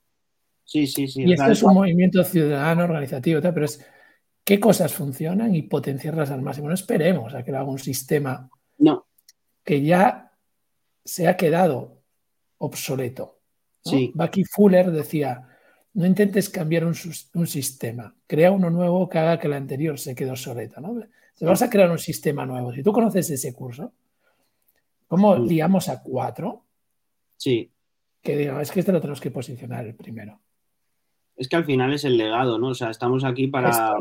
sí, 0.63 0.87
sí, 0.87 1.07
sí. 1.07 1.23
Y 1.23 1.33
esto 1.33 1.51
es 1.51 1.63
un 1.63 1.73
movimiento 1.73 2.23
ciudadano, 2.23 2.83
organizativo, 2.83 3.41
pero 3.41 3.65
es 3.65 3.83
qué 4.43 4.59
cosas 4.59 4.93
funcionan 4.93 5.55
y 5.55 5.63
potenciarlas 5.63 6.31
al 6.31 6.41
máximo. 6.41 6.67
No 6.67 6.73
esperemos 6.73 7.33
a 7.33 7.43
que 7.43 7.51
lo 7.51 7.59
haga 7.59 7.69
un 7.69 7.79
sistema 7.79 8.49
no. 8.77 9.07
que 9.63 9.81
ya 9.81 10.31
se 11.03 11.27
ha 11.27 11.37
quedado 11.37 12.01
obsoleto. 12.57 13.39
Sí. 13.83 14.11
Bucky 14.15 14.45
Fuller 14.45 14.91
decía, 14.91 15.47
no 15.93 16.05
intentes 16.05 16.49
cambiar 16.49 16.85
un, 16.85 16.95
sistema, 16.95 18.15
crea 18.25 18.51
uno 18.51 18.69
nuevo 18.69 19.09
que 19.09 19.19
haga 19.19 19.37
que 19.39 19.47
el 19.47 19.53
anterior 19.53 19.99
se 19.99 20.15
quede 20.15 20.31
obsoleto. 20.31 20.79
¿no? 20.79 21.01
Si 21.33 21.45
vas 21.45 21.61
a 21.61 21.69
crear 21.69 21.91
un 21.91 21.99
sistema 21.99 22.45
nuevo, 22.45 22.73
si 22.73 22.81
tú 22.81 22.93
conoces 22.93 23.29
ese 23.29 23.53
curso, 23.53 23.93
¿cómo 25.07 25.35
liamos 25.35 25.89
a 25.89 26.01
cuatro? 26.01 26.65
Sí. 27.35 27.69
Que 28.21 28.37
digan, 28.37 28.61
es 28.61 28.71
que 28.71 28.79
este 28.79 28.93
lo 28.93 29.01
tenemos 29.01 29.19
que 29.19 29.31
posicionar 29.31 29.85
el 29.85 29.95
primero. 29.95 30.39
Es 31.35 31.47
que 31.47 31.55
al 31.55 31.65
final 31.65 31.93
es 31.93 32.03
el 32.05 32.17
legado, 32.17 32.59
¿no? 32.59 32.69
O 32.69 32.73
sea, 32.73 32.89
estamos 32.89 33.23
aquí 33.23 33.47
para, 33.47 33.95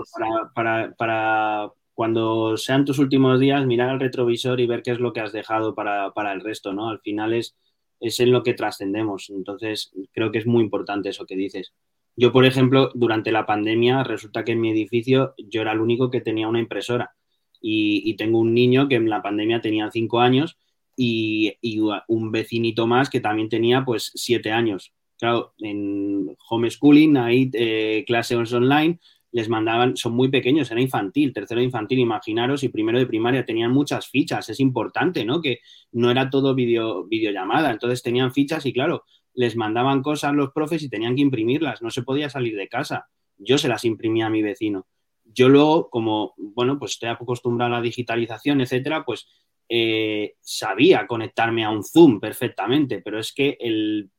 para, 0.55 0.93
para, 0.95 1.71
cuando 1.95 2.57
sean 2.57 2.85
tus 2.85 2.99
últimos 2.99 3.41
días 3.41 3.67
mirar 3.67 3.89
al 3.89 4.01
retrovisor 4.01 4.61
y 4.61 4.67
ver 4.67 4.83
qué 4.83 4.93
es 4.93 5.01
lo 5.01 5.13
que 5.13 5.21
has 5.21 5.33
dejado 5.33 5.75
para, 5.75 6.33
el 6.33 6.41
resto, 6.41 6.73
¿no? 6.73 6.91
Al 6.91 7.01
final 7.01 7.33
es, 7.33 7.57
es 8.01 8.21
en 8.21 8.33
lo 8.33 8.43
que 8.43 8.55
trascendemos. 8.55 9.31
Entonces, 9.31 9.93
creo 10.13 10.31
que 10.31 10.39
es 10.39 10.47
muy 10.47 10.63
importante 10.63 11.09
eso 11.09 11.25
que 11.25 11.37
dices. 11.37 11.73
Yo, 12.17 12.33
por 12.33 12.45
ejemplo, 12.45 12.91
durante 12.95 13.33
la 13.33 13.47
pandemia, 13.47 14.05
resulta 14.05 14.45
que 14.45 14.53
en 14.53 14.61
mi 14.61 14.71
edificio 14.71 15.35
yo 15.39 15.63
era 15.63 15.73
el 15.73 15.81
único 15.81 16.11
que 16.11 16.21
tenía 16.21 16.49
una 16.49 16.61
impresora. 16.61 17.15
Y, 17.61 18.15
tengo 18.17 18.41
un 18.41 18.53
niño 18.55 18.89
que 18.89 18.97
en 18.97 19.09
la 19.09 19.23
pandemia 19.23 19.61
tenía 19.61 19.91
cinco 19.91 20.21
años 20.21 20.59
y, 20.97 21.55
y, 21.63 21.79
un 22.09 22.33
vecinito 22.33 22.87
más 22.87 23.09
que 23.09 23.21
también 23.21 23.49
tenía 23.49 23.85
pues 23.85 24.11
siete 24.15 24.51
años 24.51 24.93
claro, 25.23 25.55
en 25.61 26.37
homeschooling, 26.51 27.17
ahí 27.17 27.49
eh, 27.53 28.03
clases 28.09 28.53
online, 28.53 28.99
les 29.31 29.49
mandaban, 29.49 29.97
son 29.97 30.15
muy 30.15 30.29
pequeños, 30.29 30.69
era 30.73 30.81
infantil, 30.81 31.33
tercero 31.33 31.61
de 31.61 31.65
infantil, 31.65 32.01
imaginaros, 32.01 32.65
y 32.65 32.71
primero 32.71 32.99
de 32.99 33.07
primaria 33.07 33.45
tenían 33.45 33.71
muchas 33.71 34.09
fichas, 34.09 34.49
es 34.49 34.59
importante, 34.59 35.25
¿no? 35.25 35.41
Que 35.41 35.61
no 35.93 36.11
era 36.11 36.29
todo 36.29 36.57
video, 36.57 37.05
videollamada, 37.05 37.71
entonces 37.71 38.03
tenían 38.03 38.33
fichas 38.33 38.67
y 38.67 38.73
claro, 38.73 39.05
les 39.33 39.55
mandaban 39.55 40.03
cosas 40.03 40.35
los 40.35 40.51
profes 40.51 40.83
y 40.83 40.89
tenían 40.89 41.15
que 41.15 41.23
imprimirlas, 41.23 41.83
no 41.83 41.91
se 41.91 42.03
podía 42.03 42.29
salir 42.29 42.57
de 42.57 42.67
casa, 42.67 43.07
yo 43.39 43.59
se 43.59 43.69
las 43.69 43.85
imprimía 43.85 44.27
a 44.27 44.31
mi 44.31 44.43
vecino. 44.43 44.89
Yo 45.25 45.49
luego, 45.49 45.89
como, 45.89 46.35
bueno, 46.37 46.81
pues 46.81 46.95
estoy 46.95 47.11
acostumbrado 47.11 47.73
a 47.73 47.77
la 47.77 47.83
digitalización, 47.83 48.61
etcétera, 48.61 49.05
pues 49.05 49.29
eh, 49.69 50.35
sabía 50.41 51.07
conectarme 51.07 51.65
a 51.65 51.71
un 51.71 51.85
Zoom 51.85 52.19
perfectamente, 52.19 53.01
pero 53.01 53.21
es 53.21 53.33
que 53.33 53.57
el 53.61 54.11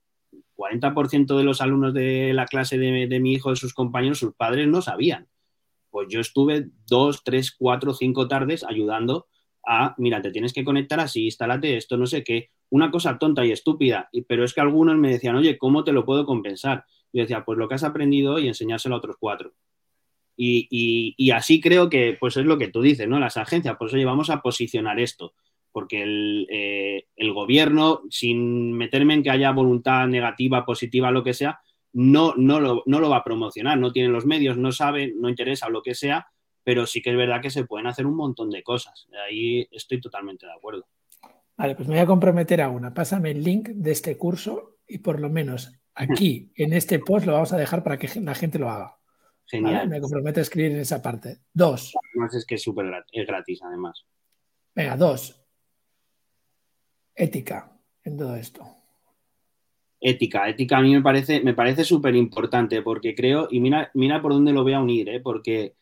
40% 0.63 1.37
de 1.37 1.43
los 1.43 1.61
alumnos 1.61 1.93
de 1.93 2.33
la 2.33 2.45
clase 2.45 2.77
de, 2.77 3.19
mi 3.19 3.33
hijo, 3.33 3.49
de 3.49 3.55
sus 3.55 3.73
compañeros, 3.73 4.19
sus 4.19 4.33
padres 4.33 4.67
no 4.67 4.81
sabían. 4.81 5.27
Pues 5.89 6.07
yo 6.09 6.19
estuve 6.19 6.69
dos, 6.87 7.23
tres, 7.23 7.51
cuatro, 7.51 7.93
cinco 7.93 8.27
tardes 8.27 8.63
ayudando 8.63 9.27
a, 9.65 9.93
mira, 9.97 10.21
te 10.21 10.31
tienes 10.31 10.53
que 10.53 10.63
conectar 10.63 10.99
así, 10.99 11.25
instálate 11.25 11.77
esto, 11.77 11.97
no 11.97 12.05
sé 12.05 12.23
qué, 12.23 12.49
una 12.69 12.91
cosa 12.91 13.17
tonta 13.17 13.45
y 13.45 13.51
estúpida, 13.51 14.09
pero 14.27 14.43
es 14.43 14.53
que 14.53 14.61
algunos 14.61 14.97
me 14.97 15.11
decían, 15.11 15.35
oye, 15.35 15.57
¿cómo 15.57 15.83
te 15.83 15.91
lo 15.91 16.05
puedo 16.05 16.25
compensar? 16.25 16.85
Y 17.11 17.19
yo 17.19 17.23
decía, 17.23 17.45
pues 17.45 17.57
lo 17.57 17.67
que 17.67 17.75
has 17.75 17.83
aprendido 17.83 18.39
y 18.39 18.47
enseñárselo 18.47 18.95
a 18.95 18.97
otros 18.97 19.17
cuatro. 19.19 19.53
Y, 20.35 21.31
así 21.31 21.61
creo 21.61 21.89
que, 21.89 22.17
pues 22.19 22.35
es 22.37 22.45
lo 22.45 22.57
que 22.57 22.69
tú 22.69 22.81
dices, 22.81 23.07
¿no? 23.07 23.19
Las 23.19 23.37
agencias, 23.37 23.75
pues 23.77 23.93
oye, 23.93 24.05
vamos 24.05 24.29
a 24.29 24.41
posicionar 24.41 24.99
esto 24.99 25.33
porque 25.73 26.45
eh, 26.49 27.07
el, 27.15 27.33
gobierno, 27.33 28.03
sin 28.09 28.71
meterme 28.73 29.15
en 29.15 29.23
que 29.23 29.31
haya 29.31 29.51
voluntad 29.51 30.07
negativa, 30.07 30.65
positiva, 30.65 31.11
lo 31.11 31.23
que 31.23 31.33
sea, 31.33 31.59
no, 31.91 32.35
no, 32.37 32.59
lo, 32.59 32.83
no 32.85 32.99
lo 32.99 33.09
va 33.09 33.17
a 33.17 33.23
promocionar, 33.23 33.77
no 33.77 33.91
tiene 33.91 34.09
los 34.09 34.25
medios, 34.25 34.55
no 34.55 34.71
sabe, 34.71 35.13
no 35.17 35.29
interesa 35.29 35.69
lo 35.69 35.81
que 35.81 35.95
sea, 35.95 36.27
pero 36.63 36.85
sí 36.85 37.01
que 37.01 37.09
es 37.09 37.17
verdad 37.17 37.41
que 37.41 37.49
se 37.49 37.65
pueden 37.65 37.87
hacer 37.87 38.05
un 38.05 38.15
montón 38.15 38.51
de 38.51 38.63
cosas. 38.63 39.07
Ahí 39.27 39.67
estoy 39.71 39.99
totalmente 39.99 40.45
de 40.45 40.53
acuerdo. 40.53 40.87
Vale, 41.57 41.75
pues 41.75 41.87
me 41.87 41.95
voy 41.95 42.03
a 42.03 42.07
comprometer 42.07 42.61
a 42.61 42.69
una. 42.69 42.93
Pásame 42.93 43.31
el 43.31 43.43
link 43.43 43.69
de 43.69 43.91
este 43.91 44.15
curso 44.15 44.77
y 44.87 44.99
por 44.99 45.19
lo 45.19 45.29
menos 45.29 45.71
aquí, 45.95 46.51
en 46.55 46.73
este 46.73 46.99
post, 46.99 47.25
lo 47.25 47.33
vamos 47.33 47.51
a 47.51 47.57
dejar 47.57 47.83
para 47.83 47.97
que 47.97 48.09
la 48.21 48.35
gente 48.35 48.59
lo 48.59 48.69
haga. 48.69 48.95
Genial. 49.45 49.89
Me 49.89 49.99
comprometo 49.99 50.39
a 50.39 50.43
escribir 50.43 50.71
en 50.71 50.79
esa 50.79 51.01
parte. 51.01 51.39
Dos. 51.51 51.93
Además 52.11 52.33
es 52.35 52.45
que 52.45 52.55
es 52.55 52.63
súper 52.63 52.85
es 53.11 53.27
gratis, 53.27 53.59
además. 53.61 54.05
Venga, 54.73 54.95
dos 54.95 55.42
ética 57.15 57.71
en 58.03 58.17
todo 58.17 58.35
esto? 58.35 58.65
Ética, 59.99 60.49
ética 60.49 60.77
a 60.77 60.81
mí 60.81 60.91
me 60.93 61.01
parece, 61.01 61.41
me 61.41 61.53
parece 61.53 61.85
súper 61.85 62.15
importante 62.15 62.81
porque 62.81 63.15
creo, 63.15 63.47
y 63.49 63.61
mira, 63.61 63.89
mira 63.93 64.21
por 64.21 64.33
dónde 64.33 64.51
lo 64.51 64.63
voy 64.63 64.73
a 64.73 64.81
unir, 64.81 65.07
¿eh? 65.07 65.21
porque 65.21 65.75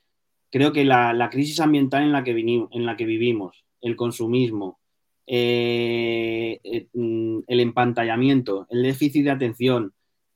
creo 0.52 0.72
que 0.72 0.86
la, 0.86 1.30
crisis 1.32 1.60
ambiental 1.60 2.04
en 2.04 2.12
la 2.12 2.24
que, 2.24 2.32
en 2.32 2.86
la 2.86 2.96
que 2.96 3.06
vivimos, 3.06 3.66
el 3.82 3.96
consumismo, 3.96 4.80
eh, 5.26 6.60
eh, 6.64 6.88
mm, 6.94 7.40
el 7.48 7.60
empantallamiento, 7.62 8.68
el 8.70 8.84
déficit 8.84 9.24
de 9.24 9.32
atención, 9.32 9.94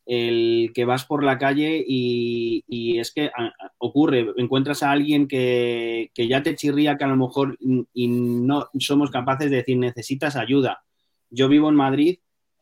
el 0.07 0.71
que 0.73 0.85
vas 0.85 1.05
por 1.05 1.23
la 1.23 1.37
calle 1.37 1.83
y, 1.85 2.63
es 2.99 3.11
que 3.11 3.29
ocurre, 3.77 4.27
encuentras 4.37 4.83
a 4.83 4.91
alguien 4.91 5.27
que, 5.27 6.11
que, 6.13 6.27
ya 6.27 6.43
te 6.43 6.55
chirría 6.55 6.97
que 6.97 7.03
a 7.03 7.07
lo 7.07 7.17
mejor 7.17 7.57
y 7.93 8.07
no 8.07 8.69
somos 8.79 9.11
capaces 9.11 9.51
de 9.51 9.57
decir 9.57 9.77
necesitas 9.77 10.35
ayuda 10.35 10.84
yo 11.29 11.49
vivo 11.49 11.69
en 11.69 11.75
Madrid 11.75 12.19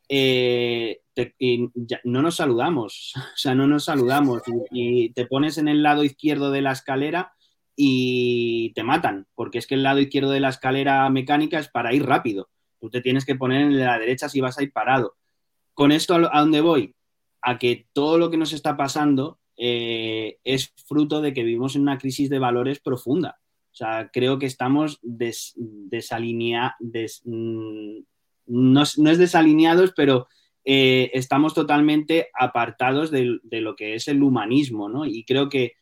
eh, 0.10 1.02
y 1.40 1.70
no 2.04 2.22
nos 2.22 2.36
saludamos, 2.36 3.14
o 3.18 3.38
sea, 3.38 3.56
no 3.56 3.68
nos 3.68 3.86
saludamos 3.86 4.42
y, 4.72 5.10
te 5.10 5.26
pones 5.26 5.58
en 5.58 5.68
el 5.68 5.84
lado 5.84 6.04
izquierdo 6.04 6.52
de 6.52 6.62
la 6.62 6.72
escalera 6.72 7.34
y 7.76 8.72
te 8.74 8.84
matan, 8.84 9.28
porque 9.36 9.58
es 9.58 9.68
que 9.68 9.76
el 9.76 9.84
lado 9.84 10.00
izquierdo 10.00 10.32
de 10.32 10.40
la 10.40 10.50
escalera 10.50 11.10
mecánica 11.10 11.60
es 11.60 11.70
para 11.70 11.94
ir 11.94 12.06
rápido. 12.06 12.50
Tú 12.80 12.90
te 12.90 13.02
tienes 13.02 13.26
que 13.26 13.36
poner 13.36 13.62
en 13.62 13.80
la 13.80 13.98
derecha 13.98 14.30
si 14.30 14.42
vas 14.42 14.58
a 14.60 14.64
ir 14.64 14.72
parado. 14.72 15.16
Con 15.74 15.92
esto, 15.92 16.16
¿a 16.16 16.40
dónde 16.40 16.62
voy? 16.62 16.96
A 17.42 17.58
que 17.58 17.88
todo 17.94 18.18
lo 18.18 18.30
que 18.30 18.38
nos 18.38 18.54
está 18.54 18.78
pasando 18.78 19.40
eh, 19.58 20.40
es 20.44 20.74
fruto 20.88 21.22
de 21.22 21.34
que 21.34 21.44
vivimos 21.44 21.76
en 21.76 21.84
una 21.84 21.98
crisis 21.98 22.30
de 22.30 22.40
valores 22.40 22.80
profunda. 22.80 23.40
O 23.72 23.76
sea, 23.76 24.10
creo 24.14 24.38
que 24.38 24.46
estamos 24.46 25.00
desalineados, 25.02 26.76
mm, 27.26 28.00
no, 28.46 28.84
es 28.84 29.18
desalineados, 29.18 29.94
pero 29.96 30.28
eh, 30.66 31.12
estamos 31.14 31.54
totalmente 31.54 32.30
apartados 32.38 33.12
de, 33.12 33.40
lo 33.50 33.76
que 33.76 33.96
es 33.96 34.08
el 34.08 34.24
humanismo, 34.24 34.90
¿no? 34.90 35.06
Y 35.06 35.24
creo 35.24 35.50
que, 35.50 35.74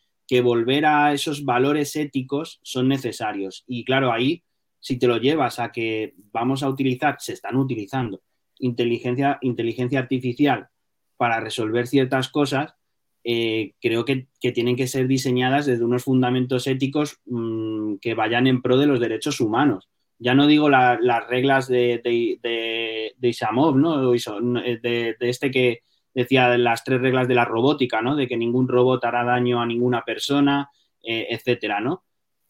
volver 0.44 0.86
a 0.86 1.12
esos 1.12 1.44
valores 1.44 1.94
éticos 1.98 2.62
son 2.63 2.88
necesarios. 2.88 3.65
Y 3.68 3.84
claro, 3.84 4.13
ahí, 4.13 4.44
si 4.80 4.98
te 4.98 5.06
lo 5.06 5.18
llevas 5.18 5.60
a 5.60 5.74
que 5.74 6.13
vamos 6.32 6.63
a 6.63 6.70
utilizar, 6.70 7.18
se 7.20 7.34
están 7.34 7.58
utilizando 7.58 8.22
inteligencia, 8.58 9.39
inteligencia 9.41 10.00
artificial 10.00 10.70
para 11.18 11.41
resolver 11.41 11.86
ciertas 11.86 12.30
cosas, 12.30 12.75
eh, 13.25 13.74
creo 13.82 14.06
que, 14.06 14.27
tienen 14.53 14.77
que 14.77 14.88
ser 14.88 15.08
diseñadas 15.08 15.65
desde 15.65 15.84
unos 15.84 16.06
fundamentos 16.06 16.65
éticos 16.65 17.20
mm, 17.25 17.96
que 17.96 18.15
vayan 18.15 18.48
en 18.48 18.62
pro 18.62 18.77
de 18.77 18.88
los 18.88 19.01
derechos 19.01 19.41
humanos 19.41 19.89
ya 20.22 20.36
no 20.36 20.46
digo 20.46 20.70
las 20.70 21.28
reglas 21.28 21.68
de, 21.68 22.00
de, 22.04 23.28
Isamov, 23.28 23.75
¿no? 23.75 24.12
De, 24.12 25.16
este 25.20 25.50
que 25.50 25.80
decía 26.13 26.56
las 26.60 26.84
tres 26.84 27.01
reglas 27.01 27.28
de 27.28 27.34
la 27.34 27.46
robótica, 27.46 28.04
¿no? 28.04 28.16
De 28.16 28.28
que 28.28 28.38
ningún 28.38 28.68
robot 28.68 29.04
hará 29.04 29.24
daño 29.24 29.60
a 29.60 29.66
ninguna 29.66 30.06
persona, 30.06 30.70
eh, 31.04 31.28
etcétera, 31.32 31.82
¿no? 31.82 32.04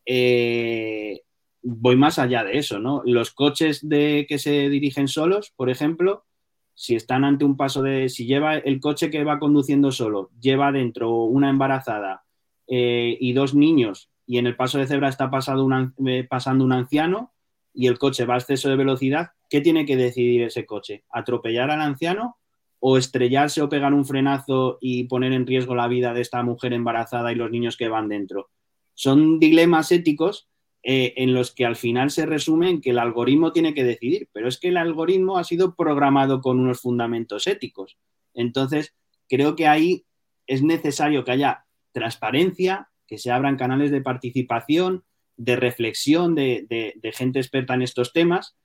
Eh, 0.05 1.21
voy 1.63 1.95
más 1.95 2.19
allá 2.19 2.43
de 2.43 2.57
eso, 2.57 2.79
¿no? 2.79 3.03
Los 3.05 3.31
coches 3.31 3.87
de 3.87 4.25
que 4.27 4.37
se 4.37 4.67
dirigen 4.67 5.07
solos, 5.07 5.53
por 5.55 5.69
ejemplo, 5.69 6.25
si 6.73 6.95
están 6.95 7.23
ante 7.23 7.45
un 7.45 7.55
paso 7.55 7.81
de, 7.81 8.09
si 8.09 8.25
lleva 8.25 8.57
el 8.57 8.81
coche 8.81 9.09
que 9.09 9.23
va 9.23 9.39
conduciendo 9.39 9.91
solo, 9.91 10.29
lleva 10.41 10.73
dentro 10.73 11.23
una 11.23 11.49
embarazada 11.49 12.25
eh, 12.67 13.17
y 13.17 13.31
dos 13.31 13.55
niños 13.55 14.09
y 14.25 14.39
en 14.39 14.47
el 14.47 14.57
paso 14.57 14.77
de 14.77 14.87
cebra 14.87 15.07
está 15.07 15.29
pasando 15.29 15.65
un 15.65 16.73
anciano, 16.73 17.31
y 17.73 17.87
el 17.87 17.97
coche 17.97 18.25
va 18.25 18.35
a 18.35 18.37
exceso 18.37 18.69
de 18.69 18.75
velocidad, 18.75 19.31
¿qué 19.49 19.61
tiene 19.61 19.85
que 19.85 19.95
decidir 19.95 20.43
ese 20.43 20.65
coche? 20.65 21.03
¿Atropellar 21.09 21.71
al 21.71 21.81
anciano 21.81 22.37
o 22.79 22.97
estrellarse 22.97 23.61
o 23.61 23.69
pegar 23.69 23.93
un 23.93 24.05
frenazo 24.05 24.77
y 24.81 25.05
poner 25.05 25.33
en 25.33 25.45
riesgo 25.45 25.75
la 25.75 25.87
vida 25.87 26.13
de 26.13 26.21
esta 26.21 26.43
mujer 26.43 26.73
embarazada 26.73 27.31
y 27.31 27.35
los 27.35 27.51
niños 27.51 27.77
que 27.77 27.89
van 27.89 28.09
dentro? 28.09 28.49
Son 28.93 29.39
dilemas 29.39 29.91
éticos 29.91 30.49
eh, 30.83 31.13
en 31.17 31.33
los 31.33 31.53
que 31.53 31.65
al 31.65 31.75
final 31.75 32.09
se 32.09 32.25
resumen 32.25 32.81
que 32.81 32.89
el 32.89 32.99
algoritmo 32.99 33.51
tiene 33.51 33.73
que 33.73 33.83
decidir, 33.83 34.29
pero 34.33 34.47
es 34.47 34.59
que 34.59 34.69
el 34.69 34.77
algoritmo 34.77 35.37
ha 35.37 35.43
sido 35.43 35.75
programado 35.75 36.41
con 36.41 36.59
unos 36.59 36.81
fundamentos 36.81 37.45
éticos. 37.45 37.97
Entonces, 38.33 38.95
creo 39.29 39.55
que 39.55 39.67
ahí 39.67 40.05
es 40.47 40.63
necesario 40.63 41.23
que 41.23 41.31
haya 41.31 41.65
transparencia, 41.91 42.89
que 43.07 43.17
se 43.17 43.31
abran 43.31 43.57
canales 43.57 43.91
de 43.91 44.01
participación, 44.01 45.03
reflexión 45.37 46.35
de, 46.35 46.93
gente 47.13 47.39
experta 47.39 47.73
en 47.73 47.81
estos 47.81 48.13
temas 48.13 48.55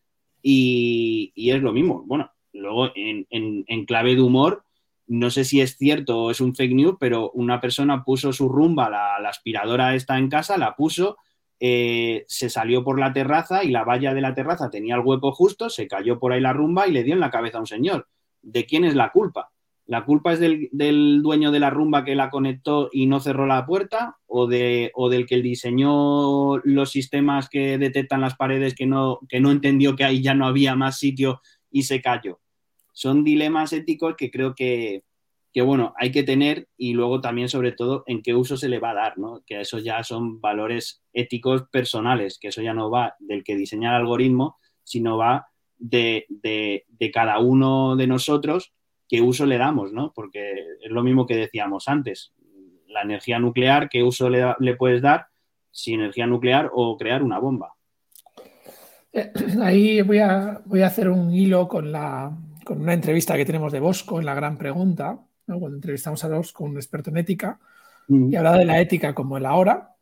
y, 0.43 1.33
es 1.37 1.63
lo 1.63 1.73
mismo. 1.73 2.05
Bueno, 2.07 2.31
luego 2.53 2.91
en, 2.95 3.85
clave 3.87 4.15
de 4.15 4.23
humor, 4.23 4.65
no 5.07 5.31
sé 5.31 5.45
si 5.45 5.61
es 5.61 5.77
cierto 5.77 6.25
o 6.25 6.31
es 6.31 6.41
un 6.41 6.55
fake 6.55 6.75
news, 6.75 6.97
pero 6.99 7.31
una 7.33 7.61
persona 7.61 8.05
puso 8.05 8.33
su 8.33 8.49
rumba, 8.49 8.91
la, 8.91 9.21
la 9.21 9.29
aspiradora 9.29 9.95
está 9.95 10.19
en 10.19 10.29
casa, 10.29 10.59
la 10.59 10.75
puso, 10.75 11.17
eh, 11.59 12.25
se 12.29 12.51
salió 12.51 12.85
por 12.85 13.01
la 13.01 13.13
terraza 13.15 13.65
y 13.65 13.71
la 13.71 13.85
valla 13.85 14.13
de 14.13 14.21
la 14.21 14.35
terraza 14.35 14.69
tenía 14.69 14.97
el 14.97 15.01
hueco 15.01 15.33
justo, 15.33 15.71
se 15.71 15.89
cayó 15.89 16.19
por 16.19 16.33
ahí 16.33 16.41
la 16.41 16.53
rumba 16.53 16.87
y 16.87 16.93
le 16.93 17.03
dio 17.03 17.15
en 17.15 17.21
la 17.21 17.31
cabeza 17.31 17.59
a 17.59 17.61
un 17.61 17.67
señor. 17.67 18.09
¿De 18.43 18.67
quién 18.67 18.85
es 18.85 18.95
la 18.95 19.11
culpa? 19.11 19.51
¿La 19.87 20.05
culpa 20.05 20.33
es 20.33 20.41
del, 20.41 21.23
dueño 21.23 21.53
de 21.53 21.61
la 21.61 21.71
rumba 21.71 22.05
que 22.05 22.17
la 22.17 22.29
conectó 22.29 22.91
y 22.93 23.07
no 23.07 23.21
cerró 23.21 23.47
la 23.47 23.65
puerta? 23.67 24.17
¿O, 24.27 24.49
de, 24.49 24.91
o 24.95 25.09
del 25.09 25.27
que 25.27 25.41
diseñó 25.41 26.59
los 26.59 26.91
sistemas 26.91 27.49
que 27.49 27.79
detectan 27.79 28.21
las 28.21 28.35
paredes 28.35 28.75
que 28.75 28.87
no, 28.87 29.21
que 29.29 29.39
no 29.39 29.53
entendió 29.53 29.95
que 29.95 30.05
ahí 30.05 30.23
ya 30.23 30.35
no 30.35 30.47
había 30.47 30.75
más 30.75 30.99
sitio 30.99 31.41
y 31.71 31.85
se 31.85 32.03
cayó? 32.03 32.41
Son 32.93 33.23
dilemas 33.23 33.73
éticos 33.73 34.17
que 34.17 34.31
creo 34.31 34.57
que, 34.57 35.05
que, 35.53 35.63
bueno, 35.63 35.95
hay 35.99 36.11
que 36.11 36.25
tener 36.25 36.69
y 36.77 36.95
luego 36.95 37.21
también, 37.21 37.49
sobre 37.49 37.71
todo, 37.71 38.03
en 38.09 38.23
qué 38.23 38.35
uso 38.35 38.57
se 38.57 38.69
le 38.69 38.81
va 38.81 38.91
a 38.91 38.95
dar, 38.95 39.19
¿no? 39.19 39.45
Que 39.47 39.61
eso 39.61 39.79
ya 39.79 40.03
son 40.03 40.41
valores 40.41 41.05
éticos 41.13 41.63
personales, 41.71 42.39
que 42.41 42.49
eso 42.49 42.61
ya 42.61 42.75
no 42.75 42.91
va 42.91 43.15
del 43.21 43.45
que 43.45 43.55
diseña 43.55 43.91
el 43.91 44.03
algoritmo, 44.03 44.57
sino 44.83 45.17
va 45.17 45.47
de, 45.79 46.27
de 46.29 47.11
cada 47.13 47.39
uno 47.39 47.95
de 47.95 48.09
nosotros 48.09 48.73
qué 49.09 49.21
uso 49.21 49.47
le 49.47 49.59
damos, 49.59 49.93
¿no? 49.93 50.13
Porque 50.15 50.55
es 50.81 50.91
lo 50.91 51.03
mismo 51.03 51.27
que 51.27 51.37
decíamos 51.37 51.89
antes. 51.89 52.33
La 52.89 53.03
energía 53.03 53.39
nuclear, 53.39 53.89
¿qué 53.89 54.03
uso 54.03 54.29
le, 54.29 54.77
puedes 54.77 55.03
dar 55.03 55.27
si 55.71 55.95
energía 55.95 56.27
nuclear 56.27 56.71
o 56.73 56.97
crear 56.97 57.23
una 57.23 57.39
bomba? 57.39 57.75
Eh, 59.13 59.33
ahí 59.63 60.03
voy 60.03 60.19
a, 60.19 60.61
voy 60.65 60.83
a 60.83 60.87
hacer 60.87 61.09
un 61.09 61.33
hilo 61.33 61.69
con, 61.69 61.93
la, 61.93 62.37
con 62.65 62.81
una 62.81 62.95
entrevista 62.95 63.37
que 63.37 63.45
tenemos 63.45 63.73
de 63.73 63.81
Bosco 63.81 64.19
en 64.19 64.27
La 64.27 64.35
Gran 64.35 64.57
Pregunta, 64.57 65.19
cuando 65.47 65.77
entrevistamos 65.77 66.23
a 66.25 66.29
Bosco, 66.29 66.65
un 66.65 66.77
experto 66.77 67.11
en 67.11 67.19
ética, 67.19 67.61
mm. 68.09 68.33
y 68.33 68.37
habla 68.37 68.59
de 68.59 68.65
la 68.65 68.81
ética 68.81 69.15
como 69.15 69.37
el 69.37 69.47
ahora 69.47 69.95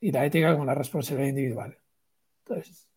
y 0.00 0.10
la 0.10 0.24
ética 0.26 0.52
como 0.52 0.64
la 0.64 0.74
responsabilidad 0.74 1.28
individual. 1.28 1.78
Entonces, 2.44 2.88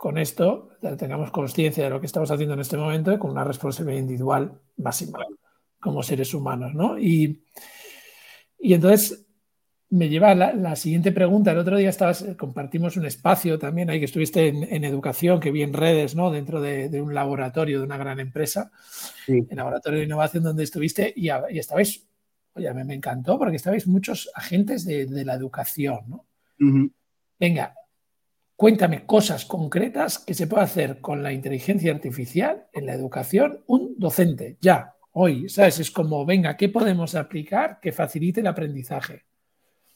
con 0.00 0.16
esto 0.16 0.70
tengamos 0.98 1.30
conciencia 1.30 1.84
de 1.84 1.90
lo 1.90 2.00
que 2.00 2.06
estamos 2.06 2.30
haciendo 2.30 2.54
en 2.54 2.60
este 2.60 2.78
momento 2.78 3.18
con 3.18 3.32
una 3.32 3.44
responsabilidad 3.44 4.00
individual 4.00 4.58
máxima 4.78 5.26
como 5.78 6.02
seres 6.02 6.32
humanos, 6.32 6.72
¿no? 6.74 6.98
Y, 6.98 7.44
y 8.58 8.72
entonces 8.72 9.26
me 9.90 10.08
lleva 10.08 10.30
a 10.30 10.34
la, 10.34 10.74
siguiente 10.74 11.12
pregunta. 11.12 11.52
El 11.52 11.58
otro 11.58 11.76
día 11.76 11.90
estabas, 11.90 12.24
compartimos 12.38 12.96
un 12.96 13.04
espacio 13.04 13.58
también 13.58 13.90
ahí 13.90 13.98
que 13.98 14.06
estuviste 14.06 14.48
en, 14.48 14.84
educación, 14.84 15.38
que 15.38 15.50
vi 15.50 15.62
en 15.62 15.74
redes, 15.74 16.16
¿no? 16.16 16.30
Dentro 16.30 16.62
de, 16.62 17.02
un 17.02 17.12
laboratorio 17.12 17.80
de 17.80 17.84
una 17.84 17.98
gran 17.98 18.20
empresa, 18.20 18.70
el 19.26 19.46
laboratorio 19.50 19.98
de 19.98 20.06
innovación 20.06 20.44
donde 20.44 20.64
estuviste 20.64 21.12
y, 21.14 21.28
y 21.28 21.58
estabais, 21.58 22.08
oye, 22.54 22.72
me, 22.72 22.84
me, 22.84 22.94
encantó 22.94 23.38
porque 23.38 23.56
estabais 23.56 23.86
muchos 23.86 24.30
agentes 24.34 24.86
de, 24.86 25.24
la 25.26 25.34
educación, 25.34 26.00
¿no? 26.08 26.24
Venga, 27.38 27.74
Cuéntame 28.60 29.06
cosas 29.06 29.46
concretas 29.46 30.18
que 30.18 30.34
se 30.34 30.46
puede 30.46 30.64
hacer 30.64 31.00
con 31.00 31.22
la 31.22 31.32
inteligencia 31.32 31.94
artificial 31.94 32.66
en 32.74 32.84
la 32.84 32.92
educación 32.92 33.64
un 33.66 33.94
docente, 33.96 34.58
ya, 34.60 34.96
hoy, 35.12 35.48
¿sabes? 35.48 35.80
Es 35.80 35.90
como, 35.90 36.26
venga, 36.26 36.58
¿qué 36.58 36.68
podemos 36.68 37.14
aplicar 37.14 37.80
que 37.80 37.90
facilite 37.90 38.40
el 38.42 38.46
aprendizaje? 38.46 39.24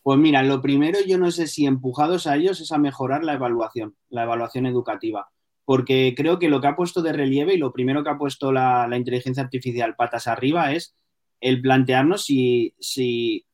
Pues 0.03 0.19
mira, 0.19 0.43
lo 0.43 0.63
primero 0.63 0.99
yo 1.07 1.19
no 1.19 1.31
sé 1.31 1.47
si 1.47 1.67
empujados 1.67 2.27
a 2.27 2.37
ellos 2.37 2.59
es 2.63 2.73
a 2.73 2.79
mejorar 2.79 3.23
la 3.23 3.35
evaluación, 3.35 3.97
la 4.09 4.23
evaluación 4.23 4.65
educativa, 4.65 5.29
porque 5.67 6.15
creo 6.17 6.39
que 6.39 6.49
lo 6.49 6.63
que 6.63 6.69
ha 6.69 6.75
puesto 6.75 7.03
de 7.03 7.13
relieve 7.13 7.53
y 7.53 7.59
lo 7.59 7.71
primero 7.71 8.03
que 8.03 8.09
ha 8.09 8.17
puesto 8.17 8.51
la, 8.51 8.89
inteligencia 8.97 9.43
artificial 9.43 9.95
patas 9.95 10.27
arriba 10.27 10.73
es 10.73 10.97
el 11.43 11.61
plantearnos 11.61 12.25
si, 12.25 12.75
si 12.81 13.45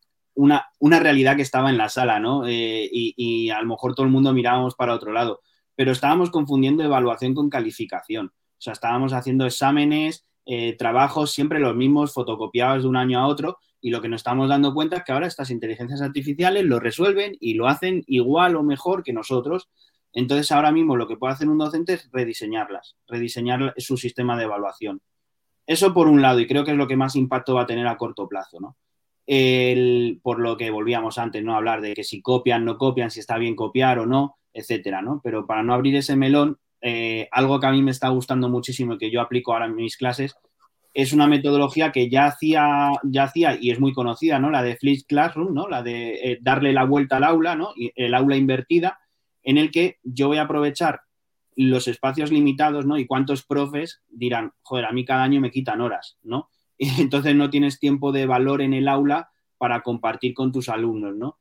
una, 0.41 0.71
una 0.79 0.99
realidad 0.99 1.37
que 1.37 1.43
estaba 1.43 1.69
en 1.69 1.77
la 1.77 1.91
sala, 1.91 2.19
¿no? 2.19 2.47
Eh, 2.47 2.89
y, 2.91 3.51
a 3.51 3.61
lo 3.61 3.67
mejor 3.67 3.95
todo 3.95 4.07
el 4.07 4.13
mundo 4.13 4.33
mirábamos 4.33 4.75
para 4.75 4.95
otro 4.95 5.13
lado, 5.13 5.41
pero 5.77 5.93
estábamos 5.93 6.31
confundiendo 6.31 6.83
evaluación 6.83 7.35
con 7.35 7.51
calificación. 7.51 8.29
O 8.29 8.61
sea, 8.63 8.73
estábamos 8.73 9.13
haciendo 9.13 9.45
exámenes, 9.45 10.25
eh, 10.47 10.77
trabajos 10.79 11.33
siempre 11.33 11.61
los 11.61 11.77
mismos, 11.77 12.15
fotocopiados 12.15 12.85
de 12.85 12.89
un 12.89 12.97
año 12.97 13.19
a 13.19 13.27
otro, 13.27 13.59
y 13.83 13.91
lo 13.91 14.01
que 14.01 14.09
nos 14.09 14.21
estamos 14.21 14.49
dando 14.49 14.73
cuenta 14.73 14.97
es 14.97 15.05
que 15.05 15.13
ahora 15.13 15.27
estas 15.27 15.51
inteligencias 15.51 16.01
artificiales 16.01 16.65
lo 16.65 16.81
resuelven 16.81 17.37
y 17.39 17.55
lo 17.55 17.69
hacen 17.69 18.03
igual 18.07 18.57
o 18.57 18.63
mejor 18.63 19.03
que 19.03 19.13
nosotros. 19.13 19.69
Entonces, 20.15 20.51
ahora 20.53 20.73
mismo 20.73 20.97
lo 20.97 21.07
que 21.07 21.19
puede 21.19 21.35
hacer 21.35 21.49
un 21.51 21.59
docente 21.59 21.95
es 21.95 22.09
rediseñarlas, 22.13 22.97
rediseñar 23.07 23.75
su 23.77 23.99
sistema 23.99 24.39
de 24.39 24.45
evaluación. 24.45 25.03
Eso 25.67 25.93
por 25.93 26.09
un 26.09 26.23
lado, 26.23 26.41
y 26.41 26.47
creo 26.47 26.65
que 26.65 26.71
es 26.71 26.79
lo 26.79 26.89
que 26.89 26.97
más 26.97 27.15
impacto 27.15 27.55
va 27.55 27.63
a 27.63 27.67
tener 27.67 27.87
a 27.87 27.99
corto 27.99 28.27
plazo, 28.27 28.59
¿no? 28.59 28.77
Por 30.23 30.41
lo 30.41 30.57
que 30.57 30.71
volvíamos 30.71 31.19
antes, 31.19 31.45
¿no? 31.45 31.55
Hablar 31.55 31.81
de 31.81 31.95
que 31.95 32.03
si 32.03 32.21
copian, 32.21 32.65
no 32.65 32.77
copian, 32.77 33.11
si 33.11 33.21
está 33.21 33.39
bien 33.39 33.55
copiar 33.55 34.01
o 34.01 34.07
no, 34.07 34.37
etcétera, 34.53 35.03
¿no? 35.03 35.21
Pero 35.23 35.47
para 35.47 35.63
no 35.63 35.73
abrir 35.73 35.95
ese 35.95 36.17
melón, 36.17 36.59
eh, 36.81 37.29
algo 37.31 37.61
que 37.61 37.67
a 37.67 37.71
mí 37.71 37.81
me 37.83 37.93
está 37.93 38.09
gustando 38.09 38.49
muchísimo 38.49 38.95
y 38.95 38.99
que 38.99 39.11
yo 39.11 39.21
aplico 39.21 39.53
ahora 39.53 39.67
en 39.67 39.77
mis 39.77 39.97
clases 39.97 40.35
es 40.93 41.13
una 41.13 41.29
metodología 41.29 41.93
que 41.93 42.11
ya 42.11 42.27
hacía, 42.27 42.91
ya 43.05 43.23
hacía 43.23 43.57
y 43.61 43.71
es 43.71 43.79
muy 43.79 43.93
conocida, 43.93 44.41
¿no? 44.41 44.51
La 44.51 44.65
de 44.65 44.77
Flip 44.77 45.07
Classroom, 45.07 45.55
¿no? 45.55 45.69
La 45.69 45.85
de 45.85 46.15
eh, 46.15 46.39
darle 46.41 46.73
la 46.73 46.85
vuelta 46.85 47.19
al 47.19 47.25
aula, 47.25 47.55
¿no? 47.55 47.73
El 47.77 48.15
aula 48.15 48.37
invertida, 48.37 48.99
en 49.45 49.59
el 49.59 49.71
que 49.71 49.99
yo 50.03 50.27
voy 50.27 50.39
a 50.39 50.43
aprovechar 50.43 51.03
los 51.55 51.87
espacios 51.87 52.33
limitados, 52.33 52.87
¿no? 52.87 52.99
Y 52.99 53.07
cuántos 53.07 53.45
profes 53.45 54.03
dirán, 54.09 54.53
joder, 54.63 54.87
a 54.87 54.93
mí 54.93 55.05
cada 55.05 55.23
año 55.23 55.41
me 55.41 55.53
quitan 55.53 55.81
horas, 55.81 56.19
¿no? 56.25 56.49
entonces 56.99 57.37
no 57.37 57.51
tienes 57.51 57.79
tiempo 57.79 58.11
de 58.11 58.27
valor 58.27 58.63
en 58.63 58.73
el 58.73 58.89
aula 58.89 59.31
para 59.59 59.83
compartir 59.83 60.33
con 60.33 60.51
tus 60.51 60.69
alumnos, 60.69 61.15
¿no? 61.15 61.39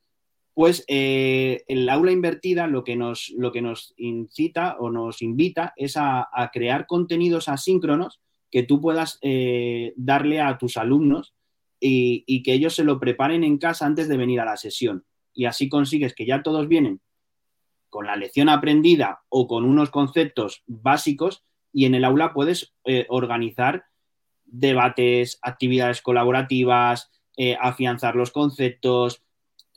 Pues 0.54 0.84
eh, 0.90 1.64
el 1.68 1.88
aula 1.88 2.12
invertida 2.12 2.68
lo 2.68 2.84
que, 2.84 2.98
nos, 2.98 3.30
lo 3.38 3.54
que 3.54 3.62
nos 3.62 3.94
incita 3.96 4.76
o 4.78 4.92
nos 4.92 5.22
invita 5.22 5.74
es 5.78 5.96
a, 5.96 6.28
crear 6.52 6.86
contenidos 6.86 7.48
asíncronos 7.48 8.20
que 8.52 8.64
tú 8.64 8.82
puedas 8.82 9.20
eh, 9.22 9.94
darle 9.96 10.42
a 10.42 10.58
tus 10.58 10.76
alumnos 10.76 11.34
y, 11.80 12.26
y, 12.28 12.44
que 12.44 12.52
ellos 12.52 12.76
se 12.76 12.84
lo 12.84 13.00
preparen 13.00 13.46
en 13.46 13.58
casa 13.58 13.86
antes 13.86 14.10
de 14.10 14.18
venir 14.18 14.42
a 14.42 14.46
la 14.46 14.58
sesión. 14.58 15.06
Y 15.34 15.46
así 15.46 15.70
consigues 15.70 16.14
que 16.14 16.26
ya 16.26 16.44
todos 16.44 16.68
vienen 16.68 17.00
con 17.90 18.06
la 18.06 18.18
lección 18.18 18.50
aprendida 18.50 19.22
o 19.30 19.48
con 19.48 19.64
unos 19.64 19.92
conceptos 19.92 20.64
básicos 20.68 21.46
y 21.72 21.86
en 21.86 21.96
el 21.96 22.04
aula 22.04 22.34
puedes 22.34 22.74
eh, 22.84 23.06
organizar 23.08 23.86
debates, 24.52 25.40
actividades 25.42 26.02
colaborativas, 26.02 27.12
eh, 27.42 27.56
afianzar 27.58 28.18
los 28.18 28.32
conceptos, 28.32 29.24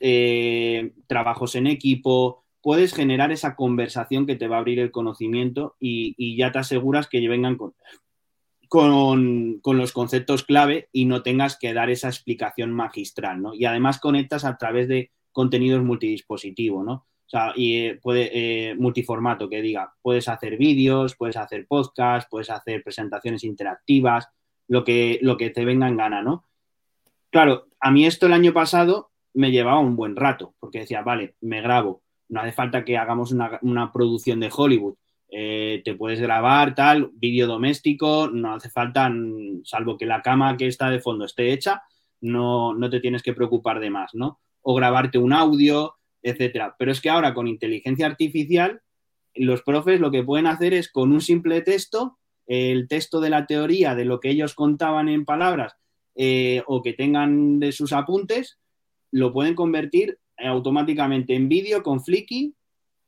eh, 0.01 0.91
trabajos 1.07 1.55
en 1.55 1.67
equipo, 1.67 2.43
puedes 2.61 2.93
generar 2.93 3.31
esa 3.31 3.55
conversación 3.55 4.25
que 4.25 4.35
te 4.35 4.49
va 4.49 4.57
a 4.57 4.59
abrir 4.59 4.79
el 4.79 4.91
conocimiento 4.91 5.77
y, 5.79 6.35
ya 6.35 6.51
te 6.51 6.59
aseguras 6.59 7.07
que 7.07 7.25
vengan 7.25 7.55
con, 7.55 7.73
con, 8.67 9.77
los 9.77 9.93
conceptos 9.93 10.43
clave 10.43 10.89
y 10.91 11.05
no 11.05 11.23
tengas 11.23 11.57
que 11.57 11.73
dar 11.73 11.89
esa 11.89 12.09
explicación 12.09 12.73
magistral, 12.73 13.41
¿no? 13.41 13.53
Y 13.53 13.63
además 13.63 13.99
conectas 13.99 14.43
a 14.43 14.57
través 14.57 14.89
de 14.89 15.11
contenidos 15.31 15.83
multidispositivos, 15.83 16.83
¿no? 16.83 16.93
O 16.93 17.29
sea, 17.29 17.53
y 17.55 17.77
eh, 17.77 17.99
puede, 18.01 18.75
multiformato, 18.75 19.49
que 19.49 19.61
diga, 19.61 19.93
puedes 20.01 20.27
hacer 20.27 20.57
vídeos, 20.57 21.15
puedes 21.15 21.37
hacer 21.37 21.65
podcasts, 21.65 22.27
puedes 22.29 22.49
hacer 22.49 22.83
presentaciones 22.83 23.45
interactivas, 23.45 24.27
lo 24.73 24.83
que, 24.83 25.19
lo 25.21 25.37
que 25.37 25.51
te 25.51 25.65
venga 25.65 25.87
en 25.87 25.97
gana, 25.97 26.23
¿no? 26.23 26.45
Claro, 27.29 27.67
a 27.79 27.91
mí 27.91 28.07
esto 28.07 28.25
el 28.25 28.33
año 28.33 28.53
pasado 28.53 29.11
me 29.35 29.51
llevaba 29.51 29.79
un 29.79 29.95
buen 29.95 30.15
rato, 30.15 30.55
porque 30.59 30.79
decía, 30.79 31.03
vale, 31.03 31.35
me 31.41 31.61
grabo, 31.61 32.01
no 32.29 32.41
hace 32.41 32.53
falta 32.53 32.83
que 32.83 32.97
hagamos 32.97 33.31
una, 33.31 33.91
producción 33.91 34.39
de 34.39 34.51
Hollywood, 34.51 34.95
eh, 35.29 35.83
te 35.85 35.93
puedes 35.93 36.19
grabar 36.19 36.73
tal, 36.73 37.11
vídeo 37.13 37.45
doméstico, 37.45 38.31
no 38.33 38.55
hace 38.55 38.71
falta, 38.71 39.13
salvo 39.63 39.95
que 39.95 40.07
la 40.07 40.23
cama 40.23 40.57
que 40.57 40.65
está 40.65 40.89
de 40.89 40.99
fondo 40.99 41.25
esté 41.25 41.53
hecha, 41.53 41.83
no, 42.21 42.73
no 42.73 42.89
te 42.89 42.99
tienes 42.99 43.21
que 43.21 43.33
preocupar 43.33 43.79
de 43.79 43.91
más, 43.91 44.15
¿no? 44.15 44.39
O 44.63 44.73
grabarte 44.73 45.19
un 45.19 45.33
audio, 45.33 45.97
etcétera. 46.23 46.75
Pero 46.79 46.91
es 46.91 46.99
que 46.99 47.11
ahora 47.11 47.35
con 47.35 47.47
inteligencia 47.47 48.07
artificial, 48.07 48.81
los 49.35 49.61
profes 49.61 49.99
lo 49.99 50.09
que 50.09 50.23
pueden 50.23 50.47
hacer 50.47 50.73
es 50.73 50.91
con 50.91 51.11
un 51.11 51.21
simple 51.21 51.61
texto 51.61 52.17
el 52.45 52.87
texto 52.87 53.21
de 53.21 53.29
la 53.29 53.45
teoría 53.45 53.95
de 53.95 54.05
lo 54.05 54.19
que 54.19 54.29
ellos 54.29 54.53
contaban 54.53 55.09
en 55.09 55.25
palabras 55.25 55.75
eh, 56.15 56.61
o 56.67 56.81
que 56.81 56.93
tengan 56.93 57.59
de 57.59 57.71
sus 57.71 57.93
apuntes, 57.93 58.59
lo 59.11 59.31
pueden 59.33 59.55
convertir 59.55 60.19
automáticamente 60.37 61.35
en 61.35 61.47
vídeo 61.47 61.83
con 61.83 62.03
Flicky, 62.03 62.55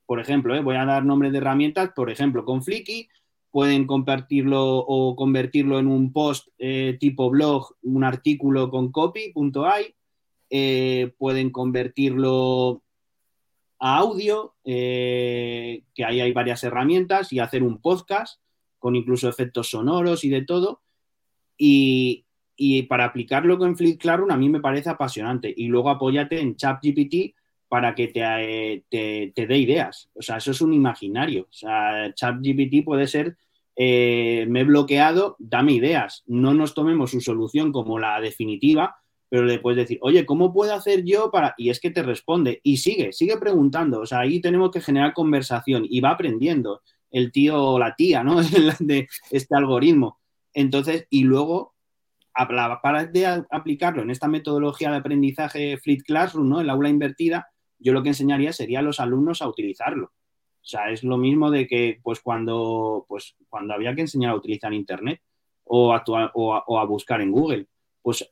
por 0.06 0.20
ejemplo, 0.20 0.56
eh, 0.56 0.62
voy 0.62 0.76
a 0.76 0.86
dar 0.86 1.04
nombres 1.04 1.32
de 1.32 1.40
herramientas, 1.40 1.92
por 1.96 2.10
ejemplo, 2.12 2.46
con 2.46 2.64
Flicky, 2.64 3.10
pueden 3.52 3.88
compartirlo 3.88 4.78
o 4.78 5.16
convertirlo 5.16 5.80
en 5.80 5.88
un 5.88 6.14
post 6.14 6.50
eh, 6.58 6.98
tipo 7.00 7.30
blog, 7.30 7.76
un 7.82 8.04
artículo 8.04 8.70
con 8.70 8.92
copy.ai, 8.92 9.96
pueden 11.18 11.50
convertirlo 11.50 12.84
a 13.80 13.98
audio, 13.98 14.56
que 14.64 15.84
ahí 16.06 16.22
hay 16.22 16.32
varias 16.32 16.64
herramientas, 16.64 17.34
y 17.34 17.40
hacer 17.40 17.64
un 17.64 17.82
podcast 17.82 18.40
con 18.86 18.96
incluso 18.96 19.28
efectos 19.28 19.72
sonoros 19.72 20.24
y 20.26 20.30
de 20.30 20.44
todo. 20.44 20.84
Y, 21.58 22.24
y 22.56 22.84
para 22.84 23.06
aplicarlo 23.06 23.58
con 23.58 23.76
Flip 23.76 24.00
Classroom 24.00 24.30
a 24.30 24.38
mí 24.38 24.48
me 24.48 24.60
parece 24.60 24.92
apasionante. 24.92 25.52
Y 25.58 25.66
luego 25.66 25.90
apóyate 25.90 26.40
en 26.40 26.56
ChatGPT 26.56 27.34
para 27.68 27.96
que 27.96 28.10
te, 28.10 28.22
eh, 28.22 28.84
te, 28.88 29.34
te, 29.34 29.48
dé 29.48 29.58
ideas. 29.58 30.12
O 30.14 30.22
sea, 30.22 30.38
eso 30.38 30.52
es 30.52 30.62
un 30.62 30.72
imaginario. 30.72 31.48
O 31.50 31.54
sea, 31.54 32.14
ChatGPT 32.14 32.86
puede 32.86 33.08
ser, 33.08 33.38
eh, 33.76 34.46
me 34.50 34.60
he 34.60 34.64
bloqueado, 34.66 35.36
dame 35.40 35.72
ideas. 35.72 36.22
No 36.28 36.54
nos 36.54 36.76
tomemos 36.76 37.10
su 37.10 37.22
solución 37.22 37.72
como 37.72 37.98
la 37.98 38.22
definitiva, 38.22 38.98
pero 39.30 39.46
le 39.46 39.58
puedes 39.58 39.78
decir, 39.78 39.98
oye, 40.02 40.28
¿cómo 40.28 40.54
puedo 40.54 40.76
hacer 40.76 41.04
yo 41.04 41.32
para...? 41.32 41.56
Y 41.58 41.72
es 41.72 41.80
que 41.80 41.90
te 41.90 42.04
responde 42.04 42.60
y 42.62 42.78
sigue, 42.78 43.14
sigue 43.14 43.38
preguntando. 43.38 44.02
O 44.02 44.06
sea, 44.06 44.20
ahí 44.20 44.42
tenemos 44.42 44.70
que 44.70 44.82
generar 44.82 45.16
conversación 45.16 45.88
y 45.90 46.02
va 46.02 46.12
aprendiendo 46.12 46.84
el 47.16 47.32
tío 47.32 47.64
o 47.64 47.80
la 47.80 47.96
tía, 47.96 48.24
¿no? 48.26 48.42
de 48.80 49.08
este 49.32 49.56
algoritmo. 49.56 50.20
Entonces, 50.54 51.08
y 51.10 51.24
luego, 51.24 51.74
para 52.34 53.06
de 53.06 53.26
aplicarlo 53.50 54.02
en 54.02 54.12
esta 54.12 54.28
metodología 54.28 54.92
de 54.92 54.98
aprendizaje 54.98 55.78
Flip 55.78 56.02
Classroom, 56.04 56.50
¿no? 56.50 56.60
El 56.60 56.70
aula 56.70 56.90
invertida, 56.90 57.48
yo 57.80 57.94
lo 57.94 58.04
que 58.04 58.10
enseñaría 58.10 58.52
sería 58.52 58.80
a 58.80 58.82
los 58.82 59.00
alumnos 59.00 59.42
a 59.42 59.48
utilizarlo. 59.48 60.08
O 60.08 60.68
sea, 60.68 60.90
es 60.92 61.06
lo 61.06 61.18
mismo 61.18 61.52
de 61.52 61.68
que 61.68 62.00
pues 62.04 62.20
cuando, 62.20 63.06
pues, 63.08 63.36
cuando 63.48 63.74
había 63.74 63.96
que 63.96 64.02
enseñar 64.02 64.32
a 64.32 64.36
utilizar 64.36 64.74
Internet 64.74 65.22
o, 65.64 65.94
actuar, 65.94 66.32
o 66.34 66.80
a 66.80 66.86
buscar 66.86 67.22
en 67.22 67.32
Google, 67.32 67.68
pues 68.02 68.30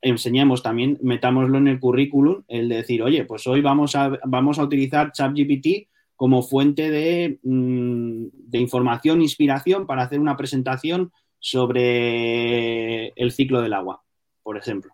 enseñemos 0.00 0.62
también, 0.62 0.98
metámoslo 1.02 1.58
en 1.58 1.66
el 1.66 1.80
currículum, 1.80 2.44
el 2.46 2.68
de 2.68 2.76
decir, 2.76 3.02
oye, 3.02 3.24
pues 3.24 3.44
hoy 3.48 3.60
vamos 3.60 3.96
a, 3.96 4.20
vamos 4.24 4.60
a 4.60 4.62
utilizar 4.62 5.10
ChatGPT 5.10 5.89
como 6.20 6.42
fuente 6.42 6.90
de, 6.90 7.40
mm, 7.42 8.26
de, 8.50 8.58
información, 8.58 9.22
inspiración 9.22 9.86
para 9.86 10.02
hacer 10.02 10.20
una 10.20 10.36
presentación 10.36 11.14
sobre 11.38 13.08
el 13.16 13.32
ciclo 13.32 13.62
del 13.62 13.72
agua, 13.72 14.04
por 14.42 14.58
ejemplo. 14.58 14.92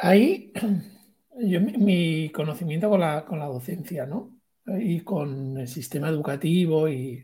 Ahí, 0.00 0.50
yo, 1.42 1.60
mi 1.60 2.30
conocimiento 2.30 2.88
con 2.88 3.00
la, 3.00 3.22
con 3.26 3.38
la 3.38 3.48
docencia, 3.48 4.06
¿no? 4.06 4.34
Y 4.66 5.00
con 5.00 5.58
el 5.58 5.68
sistema 5.68 6.08
educativo 6.08 6.88
y... 6.88 7.22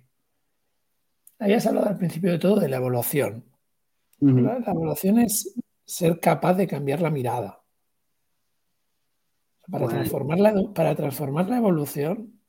Ahí 1.39 1.55
has 1.55 1.67
hablado 1.67 1.89
al 1.89 1.97
principio 1.97 2.33
de 2.33 2.39
todo 2.39 2.61
de 2.61 2.69
la 2.69 2.77
evaluación. 2.77 3.47
Uh 4.19 4.29
-huh. 4.29 4.43
La 4.43 4.73
evaluación 4.73 5.21
es 5.21 5.59
ser 5.87 6.21
capaz 6.21 6.53
de 6.53 6.67
cambiar 6.67 7.01
la 7.01 7.09
mirada. 7.09 7.60
Para, 9.71 9.85
bueno. 9.85 9.99
transformar 9.99 10.41
la, 10.41 10.55
para 10.75 10.95
transformar 10.95 11.49
la 11.49 11.59
evolución, 11.59 12.41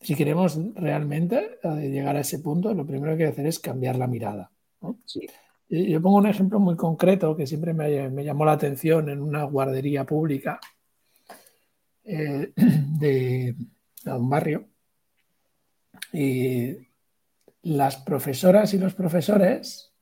si 0.00 0.14
queremos 0.14 0.58
realmente 0.74 1.58
llegar 1.62 2.16
a 2.16 2.20
ese 2.20 2.38
punto, 2.38 2.74
lo 2.74 2.86
primero 2.86 3.16
que 3.16 3.24
hay 3.24 3.28
que 3.28 3.32
hacer 3.32 3.46
es 3.46 3.58
cambiar 3.58 3.96
la 3.96 4.06
mirada. 4.06 4.50
¿no? 4.80 4.98
Sí. 5.06 5.26
Yo 5.68 6.00
pongo 6.02 6.18
un 6.18 6.26
ejemplo 6.26 6.60
muy 6.60 6.76
concreto 6.76 7.34
que 7.34 7.46
siempre 7.46 7.72
me, 7.72 8.10
me 8.10 8.24
llamó 8.24 8.44
la 8.44 8.52
atención 8.52 9.08
en 9.08 9.20
una 9.20 9.44
guardería 9.44 10.04
pública 10.04 10.60
eh, 12.04 12.52
de, 12.56 13.56
de, 14.04 14.12
un 14.12 14.28
barrio. 14.28 14.68
Y 16.12 16.76
las 17.62 17.96
profesoras 17.96 18.74
y 18.74 18.78
los 18.78 18.94
profesores, 18.94 19.92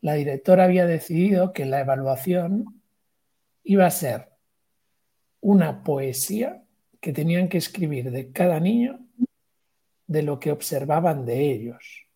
la 0.00 0.14
directora 0.14 0.64
había 0.64 0.86
decidido 0.86 1.52
que 1.52 1.66
la 1.66 1.80
evaluación 1.80 2.82
iba 3.62 3.84
a 3.84 3.90
ser 3.90 4.27
una 5.40 5.82
poesía 5.82 6.64
que 7.00 7.12
tenían 7.12 7.48
que 7.48 7.58
escribir 7.58 8.10
de 8.10 8.32
cada 8.32 8.60
niño 8.60 9.00
de 10.06 10.22
lo 10.22 10.38
que 10.38 10.50
observaban 10.50 11.24
de 11.24 11.52
ellos. 11.52 12.06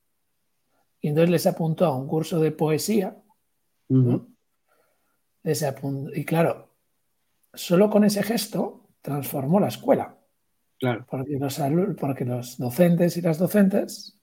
Y 1.01 1.09
entonces 1.09 1.31
les 1.31 1.47
apuntó 1.47 1.85
a 1.87 1.97
un 1.97 2.07
curso 2.09 2.41
de 2.41 2.53
poesía. 2.53 3.17
Uh 3.89 3.97
-huh. 3.97 4.27
les 5.43 5.63
apuntó, 5.63 6.15
y 6.15 6.25
claro, 6.25 6.75
solo 7.53 7.91
con 7.91 8.05
ese 8.05 8.23
gesto 8.23 8.89
transformó 9.03 9.61
la 9.61 9.69
escuela. 9.69 10.17
Claro. 10.79 11.07
Porque, 11.09 11.37
los, 11.39 11.61
porque 12.01 12.25
los 12.25 12.59
docentes 12.59 13.17
y 13.17 13.21
las 13.21 13.39
docentes 13.39 14.19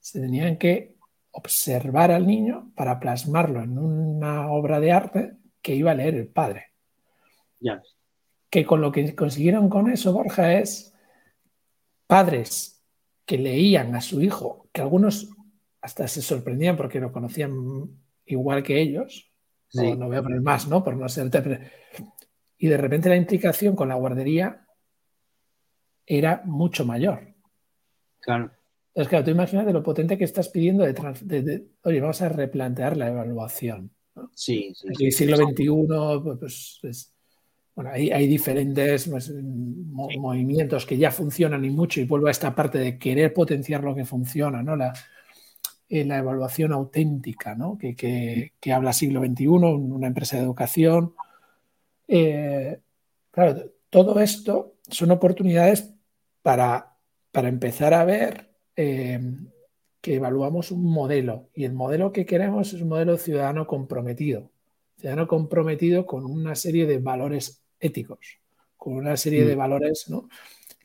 se 0.00 0.20
tenían 0.20 0.56
que 0.56 0.96
observar 1.32 2.10
al 2.10 2.26
niño 2.26 2.72
para 2.74 2.98
plasmarlo 2.98 3.62
en 3.62 3.78
una 3.78 4.50
obra 4.50 4.80
de 4.80 4.92
arte 4.92 5.36
que 5.60 5.74
iba 5.74 5.90
a 5.90 5.94
leer 5.94 6.14
el 6.14 6.28
padre. 6.28 6.72
Ya. 7.60 7.82
Que 8.50 8.64
con 8.64 8.80
lo 8.80 8.92
que 8.92 9.14
consiguieron 9.14 9.68
con 9.68 9.90
eso, 9.90 10.12
Borja, 10.12 10.54
es 10.54 10.94
padres 12.06 12.82
que 13.26 13.38
leían 13.38 13.94
a 13.94 14.00
su 14.00 14.22
hijo, 14.22 14.68
que 14.72 14.80
algunos 14.80 15.28
hasta 15.80 16.08
se 16.08 16.22
sorprendían 16.22 16.76
porque 16.76 17.00
lo 17.00 17.12
conocían 17.12 17.52
igual 18.24 18.62
que 18.62 18.80
ellos. 18.80 19.30
No, 19.74 19.82
sí. 19.82 19.96
no 19.96 20.06
voy 20.06 20.16
a 20.16 20.22
poner 20.22 20.40
más, 20.40 20.66
¿no? 20.66 20.82
Por 20.82 20.96
no 20.96 21.08
ser. 21.08 21.30
Y 22.56 22.68
de 22.68 22.76
repente 22.76 23.08
la 23.08 23.16
implicación 23.16 23.76
con 23.76 23.88
la 23.88 23.94
guardería 23.94 24.66
era 26.06 26.42
mucho 26.44 26.86
mayor. 26.86 27.34
Claro. 28.20 28.50
Entonces, 28.88 29.10
claro, 29.10 29.24
tú 29.26 29.30
imagínate 29.30 29.72
lo 29.72 29.82
potente 29.82 30.18
que 30.18 30.24
estás 30.24 30.48
pidiendo 30.48 30.84
de, 30.84 30.92
de, 30.92 31.42
de 31.42 31.68
oye, 31.82 32.00
vamos 32.00 32.20
a 32.22 32.28
replantear 32.30 32.96
la 32.96 33.08
evaluación. 33.08 33.92
¿no? 34.16 34.30
Sí, 34.34 34.72
sí. 34.74 34.88
En 34.88 35.06
el 35.06 35.12
siglo 35.12 35.36
XXI, 35.36 36.38
pues, 36.40 36.80
es, 36.82 37.14
bueno, 37.78 37.92
hay, 37.92 38.10
hay 38.10 38.26
diferentes 38.26 39.06
pues, 39.06 39.26
sí. 39.26 39.32
movimientos 40.18 40.84
que 40.84 40.98
ya 40.98 41.12
funcionan 41.12 41.64
y 41.64 41.70
mucho, 41.70 42.00
y 42.00 42.06
vuelvo 42.06 42.26
a 42.26 42.32
esta 42.32 42.52
parte 42.52 42.76
de 42.76 42.98
querer 42.98 43.32
potenciar 43.32 43.84
lo 43.84 43.94
que 43.94 44.04
funciona, 44.04 44.64
¿no? 44.64 44.74
La, 44.74 44.92
eh, 45.88 46.04
la 46.04 46.18
evaluación 46.18 46.72
auténtica, 46.72 47.54
¿no? 47.54 47.78
que, 47.78 47.94
que, 47.94 48.54
que, 48.58 48.72
habla 48.72 48.92
siglo 48.92 49.20
XXI, 49.24 49.46
una 49.46 50.08
empresa 50.08 50.36
de 50.36 50.42
educación. 50.42 51.14
Eh, 52.08 52.80
claro, 53.30 53.70
todo 53.90 54.18
esto 54.18 54.74
son 54.90 55.12
oportunidades 55.12 55.94
para, 56.42 56.96
para 57.30 57.46
empezar 57.46 57.94
a 57.94 58.04
ver 58.04 58.50
eh, 58.74 59.20
que 60.00 60.16
evaluamos 60.16 60.72
un 60.72 60.82
modelo 60.82 61.48
y 61.54 61.62
el 61.64 61.74
modelo 61.74 62.10
que 62.10 62.26
queremos 62.26 62.72
es 62.74 62.82
un 62.82 62.88
modelo 62.88 63.16
ciudadano 63.18 63.68
comprometido, 63.68 64.50
ciudadano 64.96 65.28
comprometido 65.28 66.06
con 66.06 66.26
una 66.26 66.56
serie 66.56 66.84
de 66.84 66.98
valores 66.98 67.62
éticos, 67.80 68.38
con 68.76 68.94
una 68.94 69.16
serie 69.16 69.44
mm. 69.44 69.48
de 69.48 69.54
valores, 69.54 70.08
¿no? 70.08 70.28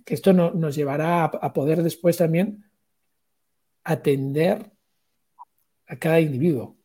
que 0.04 0.14
esto 0.14 0.34
no, 0.34 0.52
nos 0.52 0.76
llevará 0.76 1.24
a, 1.24 1.26
a 1.26 1.54
poder 1.54 1.82
después 1.82 2.18
también 2.18 2.66
atender 3.84 4.72
a 5.88 5.98
cada 5.98 6.20
individuo. 6.20 6.78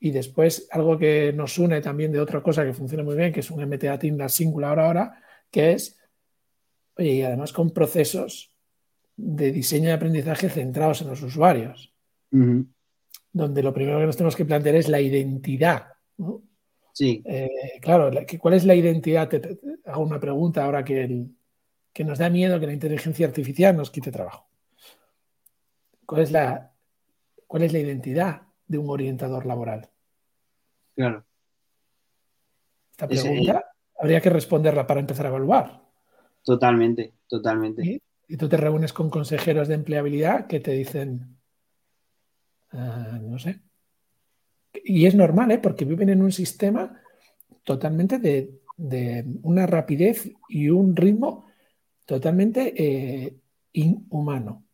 Y 0.00 0.10
después, 0.10 0.68
algo 0.70 0.98
que 0.98 1.32
nos 1.32 1.58
une 1.58 1.80
también 1.80 2.12
de 2.12 2.20
otra 2.20 2.42
cosa 2.42 2.64
que 2.64 2.74
funciona 2.74 3.02
muy 3.02 3.16
bien, 3.16 3.32
que 3.32 3.40
es 3.40 3.50
un 3.50 3.64
MTA 3.64 3.98
Tinder 3.98 4.30
Singular 4.30 4.78
ahora, 4.78 5.22
que 5.50 5.72
es, 5.72 5.98
oye, 6.96 7.10
y 7.10 7.22
además 7.22 7.52
con 7.52 7.70
procesos 7.70 8.54
de 9.16 9.52
diseño 9.52 9.88
de 9.88 9.94
aprendizaje 9.94 10.50
centrados 10.50 11.00
en 11.00 11.08
los 11.08 11.22
usuarios, 11.22 11.94
uh 12.32 12.38
-huh. 12.38 12.66
donde 13.32 13.62
lo 13.62 13.72
primero 13.72 13.98
que 13.98 14.06
nos 14.06 14.16
tenemos 14.16 14.36
que 14.36 14.44
plantear 14.44 14.74
es 14.74 14.88
la 14.88 15.00
identidad. 15.00 15.86
¿no? 16.18 16.42
Sí. 16.94 17.22
Eh, 17.26 17.50
claro, 17.82 18.10
¿cuál 18.40 18.54
es 18.54 18.64
la 18.64 18.74
identidad? 18.74 19.28
Te, 19.28 19.40
te, 19.40 19.58
hago 19.84 20.02
una 20.02 20.20
pregunta 20.20 20.64
ahora 20.64 20.84
que, 20.84 21.02
el, 21.02 21.36
que 21.92 22.04
nos 22.04 22.18
da 22.18 22.30
miedo 22.30 22.58
que 22.58 22.66
la 22.66 22.72
inteligencia 22.72 23.26
artificial 23.26 23.76
nos 23.76 23.90
quite 23.90 24.12
trabajo. 24.12 24.48
¿Cuál 26.06 26.22
es 26.22 26.30
la, 26.30 26.72
¿Cuál 27.46 27.64
es 27.64 27.72
la 27.72 27.80
identidad 27.80 28.42
de 28.66 28.78
un 28.78 28.88
orientador 28.88 29.44
laboral? 29.44 29.90
Claro. 30.94 31.24
Esta 32.92 33.08
pregunta 33.08 33.52
Ese... 33.52 33.64
habría 33.98 34.20
que 34.20 34.30
responderla 34.30 34.86
para 34.86 35.00
empezar 35.00 35.26
a 35.26 35.30
evaluar. 35.30 35.82
Totalmente, 36.44 37.12
totalmente. 37.26 37.84
¿Y? 37.84 38.00
y 38.28 38.36
tú 38.36 38.48
te 38.48 38.56
reúnes 38.56 38.92
con 38.92 39.10
consejeros 39.10 39.68
de 39.68 39.74
empleabilidad 39.74 40.46
que 40.46 40.60
te 40.60 40.72
dicen, 40.72 41.38
uh, 42.72 43.18
no 43.20 43.38
sé. 43.38 43.60
Y 44.82 45.06
es 45.06 45.14
normal, 45.14 45.50
¿eh? 45.52 45.58
porque 45.58 45.84
viven 45.84 46.08
en 46.08 46.22
un 46.22 46.32
sistema 46.32 47.00
totalmente 47.62 48.18
de, 48.18 48.60
de 48.76 49.24
una 49.42 49.66
rapidez 49.66 50.30
y 50.48 50.68
un 50.68 50.96
ritmo 50.96 51.46
totalmente 52.04 52.74
eh, 52.76 53.36
inhumano. 53.72 54.64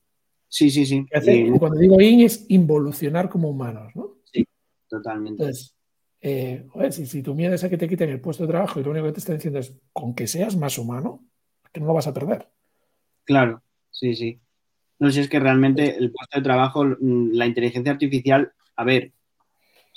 Sí, 0.49 0.71
sí, 0.71 0.85
sí. 0.85 1.07
Hace, 1.13 1.53
cuando 1.59 1.79
digo 1.79 2.01
in 2.01 2.23
es 2.23 2.47
involucionar 2.49 3.29
como 3.29 3.51
humanos, 3.51 3.95
¿no? 3.95 4.17
Sí, 4.25 4.45
totalmente. 4.89 5.45
Entonces, 5.45 5.77
eh, 6.21 6.67
joder, 6.69 6.93
si, 6.93 7.07
si, 7.07 7.23
tu 7.23 7.35
miedo 7.35 7.55
es 7.55 7.63
a 7.63 7.71
que 7.71 7.79
te 7.79 7.89
quiten 7.89 8.11
el 8.11 8.21
puesto 8.21 8.45
de 8.45 8.51
trabajo 8.51 8.81
y 8.81 8.85
lo 8.85 8.91
único 8.91 9.07
que 9.07 9.13
te 9.13 9.21
están 9.21 9.37
diciendo 9.37 9.61
es 9.61 9.73
con 9.93 10.15
que 10.15 10.27
seas 10.27 10.57
más 10.57 10.77
humano, 10.77 11.25
que 11.73 11.81
no 11.81 11.87
lo 11.87 11.95
vas 11.95 12.09
a 12.09 12.15
perder. 12.15 12.49
Claro, 13.25 13.63
sí, 13.91 14.17
sí. 14.17 14.41
No 14.99 15.09
sé, 15.09 15.15
si 15.15 15.21
es 15.21 15.29
que 15.29 15.41
realmente 15.41 15.97
el 15.97 16.11
puesto 16.11 16.39
de 16.39 16.45
trabajo, 16.45 16.85
mm, 16.85 17.31
la 17.33 17.47
inteligencia 17.47 17.93
artificial, 17.93 18.53
a 18.77 18.85
ver, 18.85 19.13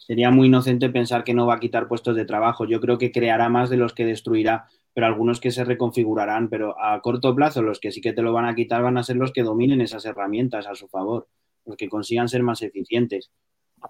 sería 0.06 0.32
muy 0.32 0.48
inocente 0.48 0.90
pensar 0.90 1.24
que 1.24 1.34
no 1.34 1.48
va 1.48 1.56
a 1.56 1.60
quitar 1.60 1.88
puestos 1.88 2.16
de 2.16 2.26
trabajo. 2.26 2.66
Yo 2.66 2.82
creo 2.82 2.98
que 2.98 3.12
creará 3.12 3.50
más 3.50 3.70
de 3.70 3.78
los 3.78 3.94
que 3.94 4.06
destruirá, 4.06 4.68
pero 4.94 5.08
algunos 5.08 5.40
que 5.40 5.52
se 5.52 5.64
reconfigurarán, 5.64 6.50
pero 6.50 6.76
a 6.82 7.02
corto 7.02 7.34
plazo 7.34 7.62
los 7.62 7.80
que 7.80 7.92
sí 7.92 8.02
que 8.02 8.14
te 8.14 8.22
lo 8.22 8.34
van 8.34 8.46
a 8.46 8.56
quitar 8.56 8.82
van 8.82 8.98
a 8.98 9.04
ser 9.04 9.16
los 9.16 9.32
que 9.32 9.44
dominen 9.44 9.82
esas 9.82 10.06
herramientas 10.06 10.68
a 10.68 10.76
su 10.76 10.88
favor, 10.88 11.28
los 11.66 11.78
que 11.78 11.88
consigan 11.88 12.28
ser 12.28 12.44
más 12.44 12.62
eficientes. 12.62 13.32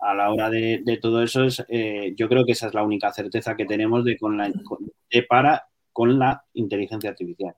A 0.01 0.13
la 0.13 0.31
hora 0.31 0.49
de, 0.49 0.99
todo 1.01 1.21
eso, 1.21 1.43
es, 1.43 1.63
eh, 1.67 2.13
yo 2.15 2.27
creo 2.27 2.45
que 2.45 2.53
esa 2.53 2.67
es 2.67 2.73
la 2.73 2.83
única 2.83 3.11
certeza 3.11 3.55
que 3.55 3.65
tenemos 3.65 4.03
de, 4.05 4.17
con 4.17 4.37
la, 4.37 4.51
para 5.27 5.67
con 5.91 6.17
la 6.17 6.43
inteligencia 6.53 7.11
artificial. 7.11 7.55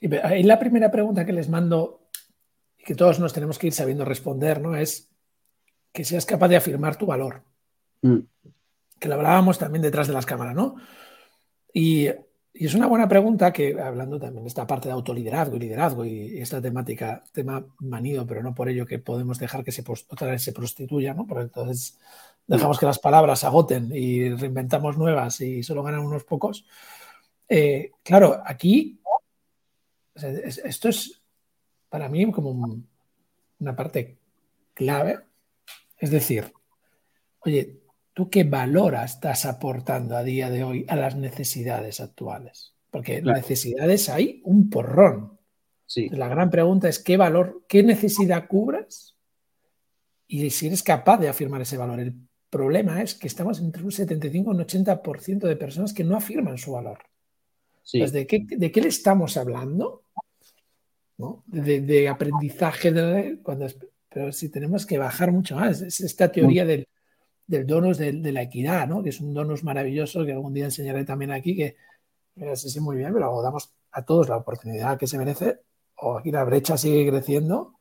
Y 0.00 0.42
la 0.42 0.58
primera 0.58 0.90
pregunta 0.90 1.24
que 1.24 1.32
les 1.32 1.48
mando 1.48 2.08
y 2.78 2.84
que 2.84 2.94
todos 2.94 3.20
nos 3.20 3.32
tenemos 3.32 3.58
que 3.58 3.68
ir 3.68 3.72
sabiendo 3.72 4.04
responder, 4.04 4.60
¿no? 4.60 4.74
Es 4.76 5.10
que 5.92 6.04
seas 6.04 6.26
capaz 6.26 6.48
de 6.48 6.56
afirmar 6.56 6.96
tu 6.96 7.06
valor. 7.06 7.42
Mm. 8.04 8.18
Que 9.00 9.08
lo 9.08 9.14
hablábamos 9.14 9.58
también 9.58 9.82
detrás 9.82 10.06
de 10.06 10.12
las 10.12 10.26
cámaras, 10.26 10.54
¿no? 10.54 10.76
Y, 11.72 12.08
es 12.52 12.72
una 12.74 12.86
buena 12.86 13.08
pregunta 13.08 13.52
que, 13.52 13.80
hablando 13.80 14.20
también 14.20 14.44
de 14.44 14.48
esta 14.48 14.64
parte 14.64 14.86
de 14.86 14.92
autoliderazgo 14.92 15.56
y 15.56 15.60
liderazgo 15.60 16.04
y, 16.04 16.38
esta 16.38 16.60
temática, 16.60 17.24
tema 17.32 17.66
manido, 17.80 18.26
pero 18.26 18.42
no 18.42 18.54
por 18.54 18.68
ello 18.68 18.86
que 18.86 19.00
podemos 19.00 19.38
dejar 19.38 19.64
que 19.64 19.72
se, 19.72 19.82
otra 19.88 20.30
vez 20.30 20.42
se 20.42 20.52
prostituya, 20.52 21.14
¿no? 21.14 21.26
Porque 21.26 21.44
entonces 21.44 21.98
dejamos 22.46 22.78
que 22.78 22.86
las 22.86 23.00
palabras 23.00 23.40
se 23.40 23.46
agoten 23.46 23.90
y 23.92 24.28
reinventamos 24.34 24.96
nuevas 24.98 25.40
y 25.40 25.62
solo 25.62 25.82
ganan 25.82 26.00
unos 26.00 26.24
pocos. 26.24 26.64
Eh, 27.48 27.90
claro, 28.04 28.40
aquí 28.44 29.00
esto 30.14 30.88
es 30.90 31.22
para 31.88 32.08
mí 32.08 32.30
como 32.30 32.82
una 33.58 33.74
parte 33.74 34.18
clave. 34.74 35.20
Es 35.98 36.10
decir, 36.10 36.52
oye, 37.40 37.83
¿tú 38.14 38.30
qué 38.30 38.44
valor 38.44 38.94
estás 38.94 39.44
aportando 39.44 40.16
a 40.16 40.22
día 40.22 40.48
de 40.48 40.64
hoy 40.64 40.86
a 40.88 40.96
las 40.96 41.16
necesidades 41.16 42.00
actuales? 42.00 42.74
Porque 42.90 43.20
necesidades 43.20 44.08
hay 44.08 44.40
un 44.44 44.70
porrón. 44.70 45.38
La 46.12 46.28
gran 46.28 46.48
pregunta 46.48 46.88
es 46.88 46.98
qué 46.98 47.16
valor, 47.16 47.64
qué 47.68 47.82
necesidad 47.82 48.46
cubras 48.46 49.16
y 50.26 50.48
si 50.50 50.68
eres 50.68 50.82
capaz 50.82 51.18
de 51.18 51.28
afirmar 51.28 51.60
ese 51.60 51.76
valor. 51.76 52.00
El 52.00 52.14
problema 52.48 53.02
es 53.02 53.14
que 53.14 53.26
estamos 53.26 53.58
entre 53.58 53.82
un 53.82 53.92
75 53.92 54.50
y 54.50 54.54
un 54.54 54.60
80% 54.60 55.40
de 55.40 55.56
personas 55.56 55.92
que 55.92 56.04
no 56.04 56.16
afirman 56.16 56.56
su 56.56 56.72
valor. 56.72 56.98
¿de, 57.92 58.26
qué, 58.26 58.46
¿de, 58.48 58.72
qué, 58.72 58.80
le 58.80 58.88
estamos 58.88 59.36
hablando? 59.36 60.04
de, 61.46 62.08
aprendizaje, 62.08 62.92
de, 62.92 63.38
cuando, 63.42 63.66
pero 64.08 64.32
si 64.32 64.48
tenemos 64.48 64.86
que 64.86 64.98
bajar 64.98 65.32
mucho 65.32 65.56
más, 65.56 65.82
es 65.82 66.00
esta 66.00 66.32
teoría 66.32 66.64
del, 66.64 66.88
del 67.46 67.66
donus 67.66 67.98
de, 67.98 68.32
la 68.32 68.42
equidad, 68.42 68.88
¿no? 68.88 69.02
que 69.02 69.10
es 69.10 69.20
un 69.20 69.34
donus 69.34 69.64
maravilloso 69.64 70.24
que 70.24 70.32
algún 70.32 70.54
día 70.54 70.64
enseñaré 70.64 71.04
también 71.04 71.30
aquí, 71.30 71.56
que 71.56 71.76
sí, 72.54 72.70
sí, 72.70 72.80
muy 72.80 72.96
bien, 72.96 73.12
pero 73.12 73.42
damos 73.42 73.72
a 73.92 74.04
todos 74.04 74.28
la 74.28 74.36
oportunidad 74.36 74.98
que 74.98 75.06
se 75.06 75.18
merece, 75.18 75.60
o 75.96 76.18
aquí 76.18 76.30
la 76.30 76.44
brecha 76.44 76.76
sigue 76.76 77.08
creciendo. 77.08 77.74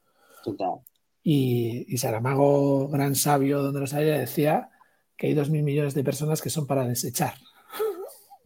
Y, 1.23 1.85
y 1.87 1.97
Saramago, 1.97 2.89
gran 2.89 3.15
sabio 3.15 3.61
donde 3.61 3.79
los 3.79 3.93
haya, 3.93 4.17
decía 4.17 4.69
que 5.15 5.27
hay 5.27 5.33
dos 5.33 5.49
mil 5.49 5.63
millones 5.63 5.93
de 5.93 6.03
personas 6.03 6.41
que 6.41 6.49
son 6.49 6.67
para 6.67 6.85
desechar. 6.85 7.35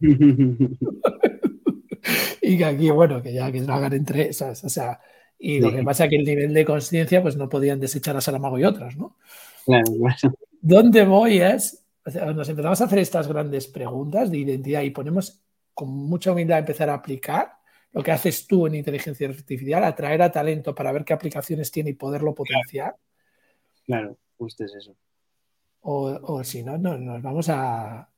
y 0.00 0.76
que 2.56 2.64
aquí, 2.64 2.90
bueno, 2.90 3.20
que 3.20 3.32
ya 3.32 3.50
que 3.50 3.60
lo 3.60 3.72
hagan 3.72 3.94
entre 3.94 4.28
esas, 4.28 4.62
o 4.64 4.68
sea, 4.68 5.00
y 5.38 5.60
lo 5.60 5.72
que 5.72 5.84
pasa 5.84 6.04
es 6.04 6.10
que 6.10 6.16
el 6.16 6.24
nivel 6.24 6.52
de 6.52 6.64
conciencia, 6.64 7.22
pues 7.22 7.36
no 7.36 7.48
podían 7.48 7.78
desechar 7.78 8.16
a 8.16 8.20
Salamago 8.20 8.58
y 8.58 8.64
otras, 8.64 8.96
¿no? 8.96 9.16
Claro, 9.68 9.92
¿Dónde 10.62 11.04
voy 11.04 11.40
es, 11.40 11.84
nos 12.06 12.48
empezamos 12.48 12.80
a 12.80 12.84
hacer 12.84 13.00
estas 13.00 13.28
grandes 13.28 13.66
preguntas 13.66 14.30
de 14.30 14.38
identidad 14.38 14.80
y 14.80 14.90
ponemos 14.90 15.42
con 15.74 15.90
mucha 15.90 16.32
humildad 16.32 16.56
a 16.56 16.60
empezar 16.60 16.88
a 16.88 16.94
aplicar 16.94 17.52
lo 17.92 18.02
que 18.02 18.10
haces 18.10 18.46
tú 18.46 18.66
en 18.66 18.76
inteligencia 18.76 19.28
artificial, 19.28 19.84
atraer 19.84 20.22
a 20.22 20.32
talento 20.32 20.74
para 20.74 20.90
ver 20.90 21.04
qué 21.04 21.12
aplicaciones 21.12 21.70
tiene 21.70 21.90
y 21.90 21.94
poderlo 21.94 22.34
potenciar. 22.34 22.96
Claro, 23.84 24.16
justo 24.38 24.64
es 24.64 24.74
eso. 24.74 24.96
O, 25.80 26.42
si 26.44 26.62
no, 26.62 26.78
no, 26.78 26.96
nos 26.96 27.20
vamos 27.20 27.50
a, 27.50 28.08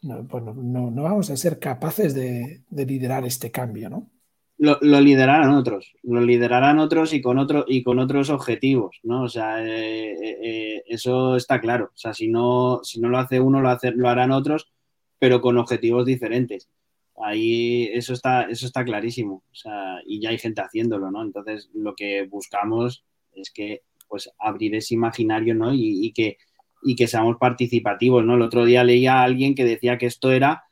pues 0.00 0.42
no, 0.42 0.90
no, 0.90 1.02
vamos 1.02 1.30
a 1.30 1.36
ser 1.36 1.60
capaces 1.60 2.12
de, 2.12 2.62
liderar 2.70 3.24
este 3.24 3.52
cambio, 3.52 3.88
¿no? 3.88 4.10
Lo, 4.58 4.78
liderarán 4.80 5.50
otros, 5.50 5.94
lo 6.02 6.20
liderarán 6.20 6.80
otros 6.80 7.12
y 7.12 7.22
con, 7.22 7.38
otro, 7.38 7.64
y 7.68 7.84
con 7.84 8.00
otros 8.00 8.28
objetivos, 8.28 8.98
¿no? 9.04 9.22
O 9.22 9.28
sea, 9.28 9.64
eh, 9.64 10.12
eh, 10.12 10.38
eh, 10.42 10.82
eso 10.86 11.36
está 11.36 11.60
claro. 11.60 11.92
O 11.94 11.96
sea, 11.96 12.12
si 12.12 12.26
no, 12.26 12.80
si 12.82 13.00
no 13.00 13.08
lo 13.08 13.18
hace 13.18 13.40
uno, 13.40 13.60
lo, 13.60 13.68
hace, 13.68 13.92
lo 13.92 14.08
harán 14.08 14.32
otros, 14.32 14.72
pero 15.20 15.40
con 15.40 15.58
objetivos 15.58 16.04
diferentes. 16.06 16.68
Ahí 17.22 17.88
eso 17.92 18.12
está, 18.14 18.42
eso 18.42 18.66
está 18.66 18.84
clarísimo. 18.84 19.44
O 19.50 19.54
sea, 19.54 20.00
y 20.04 20.20
ya 20.20 20.30
hay 20.30 20.38
gente 20.38 20.60
haciéndolo, 20.60 21.10
¿no? 21.10 21.22
Entonces, 21.22 21.70
lo 21.72 21.94
que 21.94 22.26
buscamos 22.26 23.04
es 23.34 23.50
que 23.52 23.82
pues 24.08 24.30
abrir 24.38 24.74
ese 24.74 24.94
imaginario, 24.94 25.54
¿no? 25.54 25.72
y 25.72 26.12
que 26.12 26.38
y 26.82 26.96
que 26.96 27.06
seamos 27.06 27.36
participativos, 27.38 28.24
¿no? 28.24 28.34
El 28.34 28.42
otro 28.42 28.64
día 28.64 28.84
leía 28.84 29.20
a 29.20 29.24
alguien 29.24 29.54
que 29.54 29.64
decía 29.64 29.98
que 29.98 30.06
esto 30.06 30.30
era, 30.30 30.64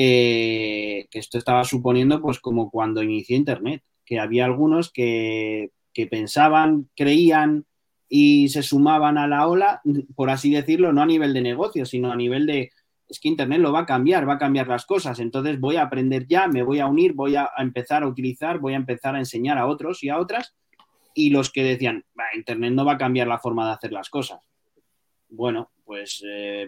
eh, 0.00 1.08
que 1.10 1.18
esto 1.18 1.38
estaba 1.38 1.64
suponiendo, 1.64 2.22
pues 2.22 2.38
como 2.38 2.70
cuando 2.70 3.02
inició 3.02 3.34
Internet, 3.36 3.82
que 4.04 4.20
había 4.20 4.44
algunos 4.44 4.92
que, 4.92 5.72
que 5.92 6.06
pensaban, 6.06 6.88
creían 6.94 7.66
y 8.08 8.48
se 8.50 8.62
sumaban 8.62 9.18
a 9.18 9.26
la 9.26 9.48
ola, 9.48 9.82
por 10.14 10.30
así 10.30 10.52
decirlo, 10.52 10.92
no 10.92 11.02
a 11.02 11.06
nivel 11.06 11.34
de 11.34 11.40
negocio, 11.40 11.84
sino 11.84 12.12
a 12.12 12.16
nivel 12.16 12.46
de, 12.46 12.70
es 13.08 13.18
que 13.18 13.26
Internet 13.26 13.58
lo 13.58 13.72
va 13.72 13.80
a 13.80 13.86
cambiar, 13.86 14.28
va 14.28 14.34
a 14.34 14.38
cambiar 14.38 14.68
las 14.68 14.86
cosas, 14.86 15.18
entonces 15.18 15.58
voy 15.58 15.74
a 15.74 15.82
aprender 15.82 16.28
ya, 16.28 16.46
me 16.46 16.62
voy 16.62 16.78
a 16.78 16.86
unir, 16.86 17.12
voy 17.14 17.34
a, 17.34 17.50
empezar 17.58 18.04
a 18.04 18.06
utilizar, 18.06 18.60
voy 18.60 18.74
a 18.74 18.76
empezar 18.76 19.16
a 19.16 19.18
enseñar 19.18 19.58
a 19.58 19.66
otros 19.66 20.04
y 20.04 20.10
a 20.10 20.18
otras, 20.18 20.54
y 21.12 21.30
los 21.30 21.50
que 21.50 21.64
decían, 21.64 22.04
Internet 22.36 22.72
no 22.72 22.84
va 22.84 22.92
a 22.92 22.98
cambiar 22.98 23.26
la 23.26 23.40
forma 23.40 23.66
de 23.66 23.72
hacer 23.72 23.92
las 23.92 24.08
cosas 24.08 24.38
bueno, 25.28 25.70
pues 25.84 26.22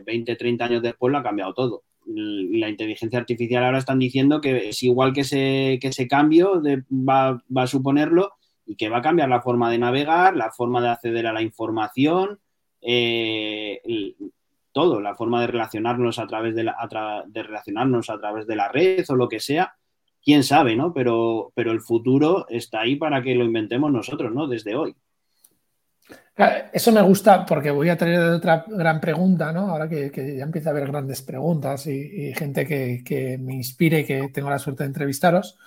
20, 0.05 0.33
eh, 0.33 0.37
30 0.37 0.65
años 0.65 0.83
después 0.83 1.11
lo 1.11 1.19
ha 1.19 1.23
cambiado 1.23 1.55
todo. 1.55 1.85
La 2.13 2.69
inteligencia 2.69 3.19
artificial 3.19 3.65
ahora 3.65 3.79
están 3.79 3.99
diciendo 3.99 4.41
que 4.41 4.71
es 4.71 4.83
igual 4.83 5.13
que 5.13 5.21
ese, 5.21 5.79
que 5.81 5.89
ese 5.89 6.09
cambio 6.09 6.63
va, 6.91 7.43
a 7.55 7.67
suponerlo 7.67 8.33
y 8.67 8.77
que 8.77 8.89
va 8.89 8.99
a 8.99 9.03
cambiar 9.03 9.29
la 9.29 9.43
forma 9.43 9.71
de 9.71 9.79
navegar, 9.79 10.37
la 10.37 10.51
forma 10.51 10.81
de 10.81 10.89
acceder 10.89 11.27
a 11.27 11.33
la 11.33 11.43
información, 11.43 12.41
eh, 12.81 13.81
todo, 14.73 15.01
la 15.01 15.15
forma 15.15 15.41
de 15.41 15.49
relacionarnos 15.49 16.19
a 16.19 16.27
través 16.27 16.55
de, 16.55 16.65
la, 16.65 17.25
de 17.27 17.43
relacionarnos 17.43 18.11
a 18.11 18.19
través 18.19 18.47
de 18.47 18.57
la 18.57 18.69
red 18.69 19.05
o 19.09 19.15
lo 19.15 19.29
que 19.29 19.41
sea. 19.41 19.75
Quién 20.23 20.43
sabe, 20.43 20.77
¿no? 20.77 20.93
Pero, 20.93 21.53
pero 21.55 21.73
el 21.73 21.81
futuro 21.81 22.47
está 22.49 22.81
ahí 22.81 22.97
para 22.97 23.23
que 23.23 23.35
lo 23.35 23.45
inventemos 23.45 23.91
nosotros, 23.91 24.33
¿no? 24.33 24.47
Desde 24.47 24.75
hoy. 24.75 24.95
Eso 26.73 26.93
me 26.93 27.03
gusta 27.03 27.45
porque 27.45 27.71
voy 27.71 27.89
a 27.89 27.97
traer 27.97 28.21
otra 28.21 28.65
gran 28.69 29.01
pregunta, 29.01 29.53
¿no? 29.53 29.71
Ahora 29.71 29.89
que, 29.89 30.11
ya 30.37 30.45
empieza 30.45 30.71
a 30.71 30.73
haber 30.73 30.87
grandes 30.87 31.23
preguntas 31.23 31.87
y, 31.87 32.33
gente 32.35 32.67
que, 32.67 33.39
me 33.41 33.55
inspire 33.55 34.01
y 34.01 34.05
que 34.05 34.29
tengo 34.29 34.51
la 34.51 34.59
suerte 34.59 34.85
de 34.85 34.89
entrevistaros. 34.89 35.59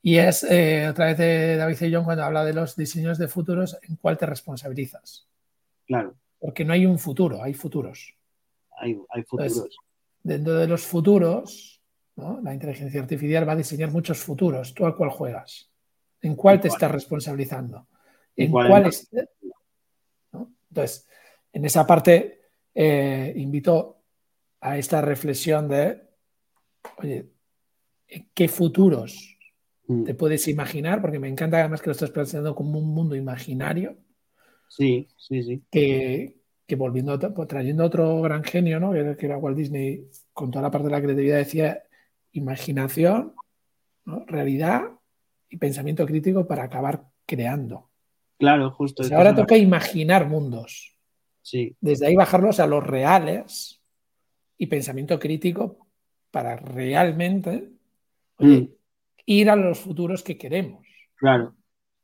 Y 0.00 0.18
es 0.18 0.44
eh, 0.44 0.86
a 0.86 0.94
través 0.94 1.18
de 1.18 1.56
David 1.56 1.76
John 1.92 2.04
cuando 2.04 2.24
habla 2.24 2.44
de 2.44 2.52
los 2.52 2.76
diseños 2.76 3.18
de 3.18 3.28
futuros, 3.28 3.78
¿en 3.82 3.96
cuál 3.96 4.16
te 4.16 4.26
responsabilizas? 4.26 5.26
Claro. 5.86 6.14
Porque 6.38 6.64
no 6.64 6.72
hay 6.72 6.86
un 6.86 6.98
futuro, 6.98 7.42
hay 7.42 7.54
futuros. 7.54 8.14
Hay, 8.80 8.96
futuros. 9.26 9.76
dentro 10.22 10.54
de 10.54 10.68
los 10.68 10.82
futuros, 10.82 11.82
la 12.42 12.54
inteligencia 12.54 13.00
artificial 13.00 13.48
va 13.48 13.52
a 13.52 13.56
diseñar 13.56 13.90
muchos 13.90 14.18
futuros. 14.18 14.72
¿Tú 14.72 14.86
a 14.86 14.96
cuál 14.96 15.10
juegas? 15.10 15.70
¿En 16.20 16.34
cuál 16.34 16.60
te 16.60 16.68
estás 16.68 16.90
responsabilizando? 16.90 17.86
¿En 18.36 18.50
cuál, 18.50 18.86
es, 18.86 19.08
entonces, 20.70 21.08
en 21.52 21.64
esa 21.64 21.86
parte 21.86 22.40
eh, 22.74 23.32
invito 23.36 24.02
a 24.60 24.78
esta 24.78 25.00
reflexión 25.00 25.68
de, 25.68 26.02
oye, 26.98 27.30
¿qué 28.34 28.48
futuros 28.48 29.36
mm. 29.86 30.04
te 30.04 30.14
puedes 30.14 30.46
imaginar? 30.48 31.00
Porque 31.00 31.18
me 31.18 31.28
encanta 31.28 31.58
además 31.58 31.80
que 31.80 31.88
lo 31.88 31.92
estás 31.92 32.10
planteando 32.10 32.54
como 32.54 32.78
un 32.78 32.92
mundo 32.92 33.14
imaginario. 33.16 33.96
Sí, 34.68 35.08
sí, 35.16 35.42
sí. 35.42 35.62
Que, 35.70 36.36
volviendo, 36.76 37.18
pues, 37.34 37.48
trayendo 37.48 37.84
otro 37.84 38.20
gran 38.20 38.44
genio, 38.44 38.78
¿no? 38.78 38.92
Que 38.92 39.26
era 39.26 39.38
Walt 39.38 39.56
Disney, 39.56 40.08
con 40.32 40.50
toda 40.50 40.62
la 40.62 40.70
parte 40.70 40.88
de 40.88 40.92
la 40.92 41.02
creatividad, 41.02 41.38
decía 41.38 41.82
imaginación, 42.32 43.34
realidad 44.26 44.82
y 45.48 45.56
pensamiento 45.56 46.06
crítico 46.06 46.46
para 46.46 46.64
acabar 46.64 47.08
creando. 47.26 47.87
Claro, 48.38 48.70
justo. 48.70 49.02
ahora 49.14 49.34
toca 49.34 49.56
imaginar 49.56 50.28
mundos. 50.28 50.96
Sí. 51.42 51.76
Desde 51.80 52.06
ahí 52.06 52.14
bajarlos 52.14 52.60
a 52.60 52.66
los 52.66 52.86
reales 52.86 53.82
y 54.56 54.66
pensamiento 54.66 55.18
crítico 55.18 55.88
para 56.30 56.56
realmente 56.56 57.70
mm. 58.38 58.62
ir 59.26 59.50
a 59.50 59.56
los 59.56 59.78
futuros 59.80 60.22
que 60.22 60.38
queremos. 60.38 60.86
Claro. 61.16 61.56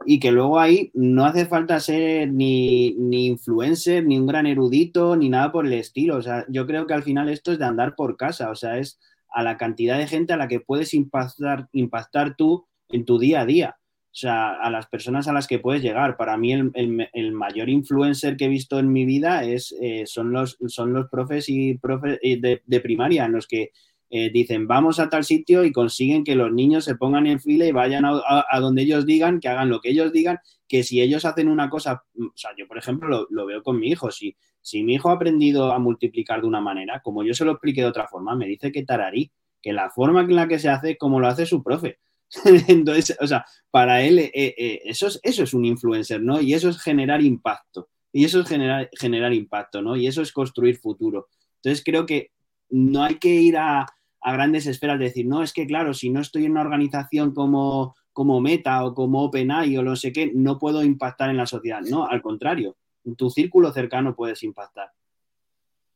y 0.06 0.18
que 0.18 0.32
luego 0.32 0.58
ahí 0.58 0.90
no 0.92 1.24
hace 1.24 1.46
falta 1.46 1.78
ser 1.78 2.32
ni, 2.32 2.94
ni, 2.94 3.26
influencer, 3.26 4.04
ni 4.04 4.18
un 4.18 4.26
gran 4.26 4.46
erudito, 4.46 5.14
ni 5.14 5.28
nada 5.28 5.52
por 5.52 5.66
el 5.66 5.72
estilo. 5.74 6.16
O 6.16 6.22
sea, 6.22 6.44
yo 6.48 6.66
creo 6.66 6.86
que 6.86 6.94
al 6.94 7.04
final 7.04 7.28
esto 7.28 7.52
es 7.52 7.60
de 7.60 7.64
andar 7.64 7.94
por 7.94 8.16
casa, 8.16 8.50
o 8.50 8.56
sea, 8.56 8.78
es 8.78 8.98
a 9.28 9.42
la 9.42 9.56
cantidad 9.56 9.98
de 9.98 10.08
gente 10.08 10.32
a 10.32 10.36
la 10.36 10.48
que 10.48 10.60
puedes 10.60 10.94
impactar, 10.94 11.68
impactar 11.72 12.36
tú 12.36 12.66
en 12.88 13.04
tu 13.04 13.18
día 13.18 13.42
a 13.42 13.46
día. 13.46 13.76
O 14.14 14.16
sea, 14.16 14.52
a 14.52 14.70
las 14.70 14.86
personas 14.86 15.26
a 15.26 15.32
las 15.32 15.48
que 15.48 15.58
puedes 15.58 15.82
llegar. 15.82 16.16
Para 16.16 16.36
mí 16.36 16.52
el, 16.52 16.70
el, 17.12 17.32
mayor 17.32 17.68
influencer 17.68 18.36
que 18.36 18.44
he 18.44 18.48
visto 18.48 18.78
en 18.78 18.92
mi 18.92 19.04
vida 19.04 19.42
es, 19.42 19.74
eh, 19.82 20.04
son, 20.06 20.30
los, 20.30 20.56
son 20.68 20.92
los 20.92 21.08
profes 21.08 21.48
y 21.48 21.78
profes 21.78 22.20
eh, 22.22 22.40
de, 22.40 22.62
de 22.64 22.80
primaria, 22.80 23.24
en 23.24 23.32
los 23.32 23.48
que 23.48 23.72
eh, 24.16 24.30
dicen 24.30 24.68
vamos 24.68 25.00
a 25.00 25.08
tal 25.08 25.24
sitio 25.24 25.64
y 25.64 25.72
consiguen 25.72 26.22
que 26.22 26.36
los 26.36 26.52
niños 26.52 26.84
se 26.84 26.94
pongan 26.94 27.26
en 27.26 27.40
fila 27.40 27.66
y 27.66 27.72
vayan 27.72 28.04
a, 28.04 28.60
donde 28.60 28.82
ellos 28.82 29.06
digan, 29.06 29.40
que 29.40 29.48
hagan 29.48 29.68
lo 29.68 29.80
que 29.80 29.90
ellos 29.90 30.12
digan, 30.12 30.38
que 30.68 30.84
si 30.84 31.00
ellos 31.00 31.24
hacen 31.24 31.48
una 31.48 31.68
cosa, 31.68 32.04
mm, 32.14 32.26
o 32.26 32.36
sea, 32.36 32.52
yo 32.56 32.68
por 32.68 32.78
ejemplo 32.78 33.26
lo, 33.28 33.46
veo 33.46 33.64
con 33.64 33.80
mi 33.80 33.88
hijo, 33.88 34.12
si, 34.12 34.36
si 34.60 34.84
mi 34.84 34.94
hijo 34.94 35.10
ha 35.10 35.14
aprendido 35.14 35.72
a 35.72 35.80
multiplicar 35.80 36.42
de 36.42 36.46
una 36.46 36.60
manera, 36.60 37.00
como 37.02 37.24
yo 37.24 37.34
se 37.34 37.44
lo 37.44 37.50
expliqué 37.50 37.80
de 37.80 37.88
otra 37.88 38.06
forma, 38.06 38.36
me 38.36 38.46
dice 38.46 38.70
que 38.70 38.84
tararí, 38.84 39.32
que 39.60 39.72
la 39.72 39.90
forma 39.90 40.20
en 40.20 40.36
la 40.36 40.46
que 40.46 40.60
se 40.60 40.68
hace, 40.68 40.96
como 40.96 41.18
lo 41.18 41.26
hace 41.26 41.44
su 41.44 41.64
profe. 41.64 41.98
Entonces, 42.68 43.16
o 43.20 43.26
sea, 43.26 43.44
para 43.70 44.02
él 44.02 44.18
eh, 44.18 44.30
eh, 44.34 44.82
eso, 44.84 45.06
es, 45.06 45.20
eso 45.22 45.42
es 45.42 45.54
un 45.54 45.64
influencer, 45.64 46.22
¿no? 46.22 46.40
Y 46.40 46.54
eso 46.54 46.68
es 46.68 46.80
generar 46.80 47.22
impacto. 47.22 47.88
Y 48.12 48.24
eso 48.24 48.40
es 48.40 48.48
generar, 48.48 48.88
generar 48.92 49.32
impacto, 49.32 49.82
¿no? 49.82 49.96
Y 49.96 50.06
eso 50.06 50.22
es 50.22 50.32
construir 50.32 50.78
futuro. 50.78 51.28
Entonces 51.56 51.82
creo 51.84 52.06
que 52.06 52.30
no 52.70 53.02
hay 53.02 53.16
que 53.16 53.28
ir 53.28 53.56
a, 53.56 53.86
grandes 54.22 54.66
esferas, 54.66 54.98
de 54.98 55.06
decir, 55.06 55.26
no, 55.26 55.42
es 55.42 55.52
que 55.52 55.66
claro, 55.66 55.92
si 55.92 56.08
no 56.08 56.20
estoy 56.20 56.46
en 56.46 56.52
una 56.52 56.62
organización 56.62 57.34
como, 57.34 57.94
como 58.12 58.40
Meta 58.40 58.84
o 58.84 58.94
como 58.94 59.22
OpenAI 59.22 59.76
o 59.76 59.82
no 59.82 59.96
sé 59.96 60.12
qué, 60.12 60.30
no 60.34 60.58
puedo 60.58 60.82
impactar 60.82 61.28
en 61.30 61.36
la 61.36 61.46
sociedad. 61.46 61.82
No, 61.82 62.06
al 62.06 62.22
contrario, 62.22 62.76
en 63.04 63.16
tu 63.16 63.28
círculo 63.30 63.72
cercano 63.72 64.14
puedes 64.14 64.42
impactar. 64.42 64.90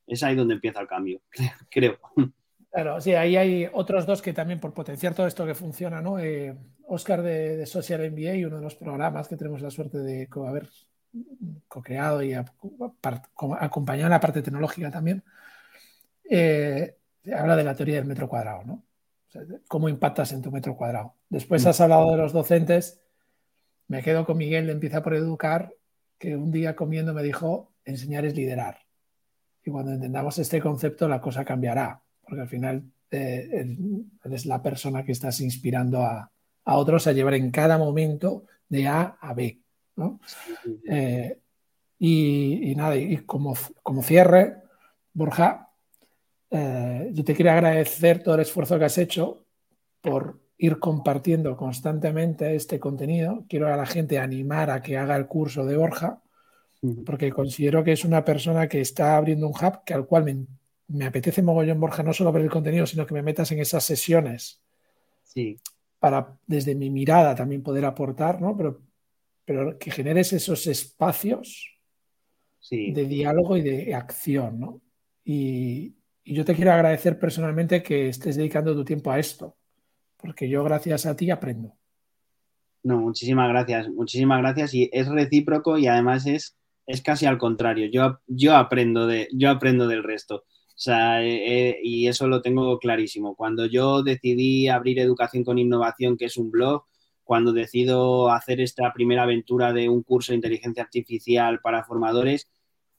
Es 0.07 0.23
ahí 0.23 0.35
donde 0.35 0.55
empieza 0.55 0.81
el 0.81 0.89
cambio, 0.89 1.21
creo. 1.71 1.99
Claro, 2.71 3.01
sí, 3.01 3.15
ahí 3.15 3.37
hay 3.37 3.69
otros 3.73 4.07
dos 4.07 4.21
que 4.21 4.33
también 4.33 4.61
por 4.61 4.75
potenciar 4.75 5.15
todo 5.15 5.27
esto 5.27 5.47
que 5.47 5.55
funciona, 5.55 6.03
¿no? 6.03 6.19
Eh, 6.19 6.55
Oscar 6.87 7.23
de, 7.23 7.65
Social 7.67 8.11
MBA, 8.11 8.47
uno 8.47 8.57
de 8.57 8.63
los 8.63 8.75
programas 8.75 9.27
que 9.27 9.37
tenemos 9.37 9.63
la 9.63 9.71
suerte 9.71 9.99
de 9.99 10.29
haber 10.47 10.69
co-creado 11.67 12.23
y 12.23 12.35
acompañado 12.35 14.07
en 14.07 14.11
la 14.11 14.21
parte 14.21 14.43
tecnológica 14.43 14.91
también, 14.91 15.25
eh, 16.29 16.97
habla 17.35 17.57
de 17.57 17.65
la 17.65 17.75
teoría 17.75 17.97
del 17.97 18.05
metro 18.05 18.29
cuadrado, 18.29 18.65
¿no? 18.65 18.83
cómo 19.67 19.89
impactas 19.89 20.33
en 20.33 20.43
tu 20.43 20.51
metro 20.51 20.77
cuadrado. 20.77 21.15
Después 21.29 21.65
has 21.67 21.81
hablado 21.81 22.11
de 22.13 22.17
los 22.17 22.33
docentes. 22.33 23.01
Me 23.87 24.03
quedo 24.03 24.25
con 24.25 24.39
Miguel 24.39 24.67
de 24.67 24.73
Empieza 24.73 25.03
por 25.03 25.15
Educar, 25.15 25.75
que 26.19 26.37
un 26.37 26.51
día 26.51 26.77
comiendo 26.77 27.15
me 27.15 27.23
dijo, 27.23 27.73
enseñar 27.85 28.25
es 28.25 28.35
liderar. 28.35 28.79
Y 29.65 29.71
cuando 29.71 29.93
entendamos 29.93 30.39
este 30.39 30.61
concepto, 30.61 31.09
la 31.09 31.21
cosa 31.21 31.45
cambiará, 31.45 32.03
porque 32.29 32.43
al 32.43 32.49
final 32.49 32.83
eh, 33.11 33.77
eres 34.25 34.47
la 34.47 34.63
persona 34.63 35.05
que 35.05 35.13
estás 35.13 35.41
inspirando 35.41 36.03
a, 36.03 36.31
otros 36.65 37.07
a 37.07 37.13
llevar 37.13 37.35
en 37.35 37.51
cada 37.51 37.79
momento 37.79 38.45
de 38.69 38.87
A 38.87 39.17
a 39.21 39.33
B. 39.33 39.63
Eh, 40.87 41.39
y, 41.99 42.75
nada, 42.77 42.97
y 42.97 43.17
como, 43.19 43.55
como 43.83 44.03
cierre, 44.03 44.57
Borja, 45.15 45.71
eh, 46.51 47.11
yo 47.13 47.25
te 47.25 47.35
quiero 47.35 47.53
agradecer 47.53 48.23
todo 48.23 48.35
el 48.35 48.43
esfuerzo 48.43 48.79
que 48.79 48.85
has 48.85 48.99
hecho 48.99 49.47
por 50.03 50.39
ir 50.59 50.79
compartiendo 50.79 51.57
constantemente 51.57 52.55
este 52.55 52.79
contenido. 52.79 53.45
Quiero 53.49 53.73
a 53.73 53.77
la 53.77 53.87
gente 53.87 54.19
animar 54.19 54.71
a 54.71 54.83
que 54.83 54.99
haga 54.99 55.17
el 55.17 55.27
curso 55.27 55.65
de 55.65 55.77
Borja, 55.77 56.21
porque 57.07 57.33
considero 57.33 57.83
que 57.83 57.93
es 57.93 58.05
una 58.05 58.25
persona 58.25 58.69
que 58.69 58.81
está 58.81 59.17
abriendo 59.17 59.49
un 59.49 59.55
hub 59.55 59.85
que 59.85 59.95
al 59.95 60.07
cual 60.07 60.25
me, 60.25 60.47
apetece 61.07 61.43
mogollón, 61.43 61.81
Borja, 61.81 62.03
no 62.03 62.13
solo 62.13 62.33
ver 62.33 62.43
el 62.43 62.51
contenido, 62.51 62.87
sino 62.87 63.07
que 63.07 63.15
me 63.15 63.23
metas 63.23 63.51
en 63.53 63.61
esas 63.61 63.85
sesiones. 63.85 64.63
Sí. 65.23 65.59
Para 65.99 66.39
desde 66.47 66.75
mi 66.75 66.91
mirada 66.91 67.35
también 67.35 67.63
poder 67.63 67.85
aportar, 67.85 68.41
¿no? 68.41 68.57
Pero, 68.57 68.81
pero 69.45 69.79
que 69.79 69.91
generes 69.91 70.33
esos 70.33 70.67
espacios 70.67 71.79
de 72.71 73.05
diálogo 73.05 73.57
y 73.57 73.63
de 73.63 73.95
acción, 73.95 74.61
¿no? 74.61 74.81
Y, 75.25 75.95
y 76.25 76.35
yo 76.35 76.45
te 76.45 76.55
quiero 76.55 76.73
agradecer 76.73 77.19
personalmente 77.19 77.83
que 77.83 78.09
estés 78.09 78.37
dedicando 78.37 78.75
tu 78.75 78.85
tiempo 78.85 79.11
a 79.11 79.19
esto, 79.19 79.57
porque 80.17 80.49
yo 80.49 80.63
gracias 80.63 81.07
a 81.07 81.17
ti 81.17 81.31
aprendo. 81.31 81.79
No, 82.83 82.99
muchísimas 82.99 83.49
gracias, 83.49 83.89
muchísimas 83.89 84.41
gracias 84.41 84.75
y 84.75 84.89
es 84.93 85.09
recíproco 85.09 85.79
y 85.79 85.87
además 85.87 86.27
es, 86.27 86.57
es 86.87 87.03
casi 87.03 87.27
al 87.27 87.39
contrario. 87.39 87.89
Yo, 87.91 88.21
yo, 88.27 88.57
aprendo 88.57 89.07
de, 89.07 89.29
yo 89.33 89.51
aprendo 89.51 89.87
del 89.87 90.05
resto. 90.05 90.45
Sea, 90.81 91.25
eh, 91.25 91.71
eh, 91.71 91.81
y 91.83 92.07
eso 92.07 92.29
lo 92.29 92.41
tengo 92.41 92.79
clarísimo. 92.79 93.35
Cuando 93.35 93.67
yo 93.67 94.05
decidí 94.05 94.69
abrir 94.69 95.01
Educación 95.01 95.43
con 95.43 95.59
Innovación, 95.59 96.17
que 96.17 96.27
es 96.27 96.37
un 96.37 96.53
blog, 96.53 96.85
cuando 97.25 97.53
decido 97.53 98.31
hacer 98.31 98.61
esta 98.61 98.93
primera 98.93 99.25
aventura 99.25 99.73
de 99.73 99.89
un 99.89 100.05
curso 100.05 100.31
de 100.31 100.37
inteligencia 100.37 100.85
artificial 100.85 101.59
para 101.61 101.83
formadores, 101.83 102.49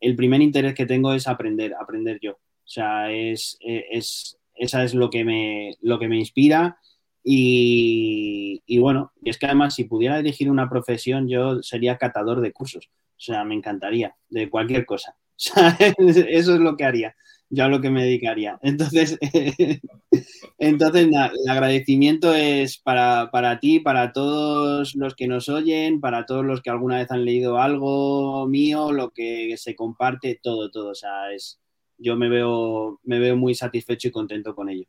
el 0.02 0.18
primer 0.18 0.42
interés 0.42 0.76
que 0.76 0.86
tengo 0.86 1.14
es 1.14 1.26
aprender, 1.26 1.74
aprender 1.74 2.20
yo. 2.22 2.34
O 2.34 2.68
sea, 2.72 3.14
es, 3.14 3.58
es, 3.62 4.38
esa 4.56 4.84
es 4.84 4.94
lo 4.94 5.10
que 5.10 5.24
me, 5.24 5.78
lo 5.82 6.00
que 6.00 6.10
me 6.10 6.18
inspira. 6.20 6.80
Y, 7.24 8.62
bueno, 8.80 9.14
y 9.24 9.30
es 9.30 9.38
que 9.38 9.46
además 9.46 9.76
si 9.76 9.86
pudiera 9.86 10.20
elegir 10.20 10.52
una 10.52 10.70
profesión, 10.70 11.30
yo 11.30 11.64
sería 11.64 11.98
catador 11.98 12.42
de 12.42 12.52
cursos. 12.52 12.90
O 13.12 13.22
sea, 13.22 13.46
me 13.46 13.56
encantaría, 13.56 14.18
de 14.30 14.50
cualquier 14.50 14.86
cosa. 14.86 15.16
O 15.40 15.42
sea, 15.42 15.78
eso 16.28 16.56
es 16.56 16.60
lo 16.60 16.76
que 16.76 16.84
haría, 16.84 17.16
yo 17.50 17.66
a 17.66 17.68
lo 17.68 17.82
que 17.82 17.90
me 17.90 18.04
dedicaría. 18.04 18.60
Entonces, 18.64 19.18
entonces 20.58 21.08
el 21.08 21.50
agradecimiento 21.50 22.34
es 22.34 22.78
para, 22.78 23.30
para 23.32 23.60
ti, 23.60 23.80
para 23.80 24.12
todos 24.12 24.96
los 24.96 25.16
que 25.16 25.28
nos 25.28 25.50
oyen, 25.50 26.00
para 26.00 26.26
todos 26.26 26.46
los 26.46 26.62
que 26.62 26.70
alguna 26.70 26.98
vez 26.98 27.12
han 27.12 27.26
leído 27.26 27.60
algo 27.60 28.48
mío, 28.48 28.92
lo 28.92 29.12
que 29.12 29.56
se 29.58 29.76
comparte, 29.76 30.40
todo, 30.42 30.70
todo. 30.70 30.90
O 30.90 30.96
sea, 30.96 31.32
es, 31.34 31.60
yo 31.98 32.16
me 32.16 32.30
veo, 32.30 33.00
me 33.04 33.20
veo 33.20 33.36
muy 33.36 33.56
satisfecho 33.56 34.10
y 34.10 34.12
contento 34.12 34.54
con 34.56 34.70
ello. 34.70 34.86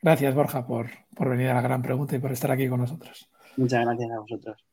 Gracias, 0.00 0.34
Borja, 0.34 0.66
por, 0.66 0.90
por 1.14 1.30
venir 1.30 1.48
a 1.48 1.54
la 1.54 1.62
gran 1.62 1.80
pregunta 1.80 2.16
y 2.16 2.18
por 2.18 2.32
estar 2.32 2.50
aquí 2.50 2.68
con 2.68 2.80
nosotros. 2.80 3.28
Muchas 3.56 3.84
gracias 3.84 4.10
a 4.10 4.20
vosotros. 4.20 4.71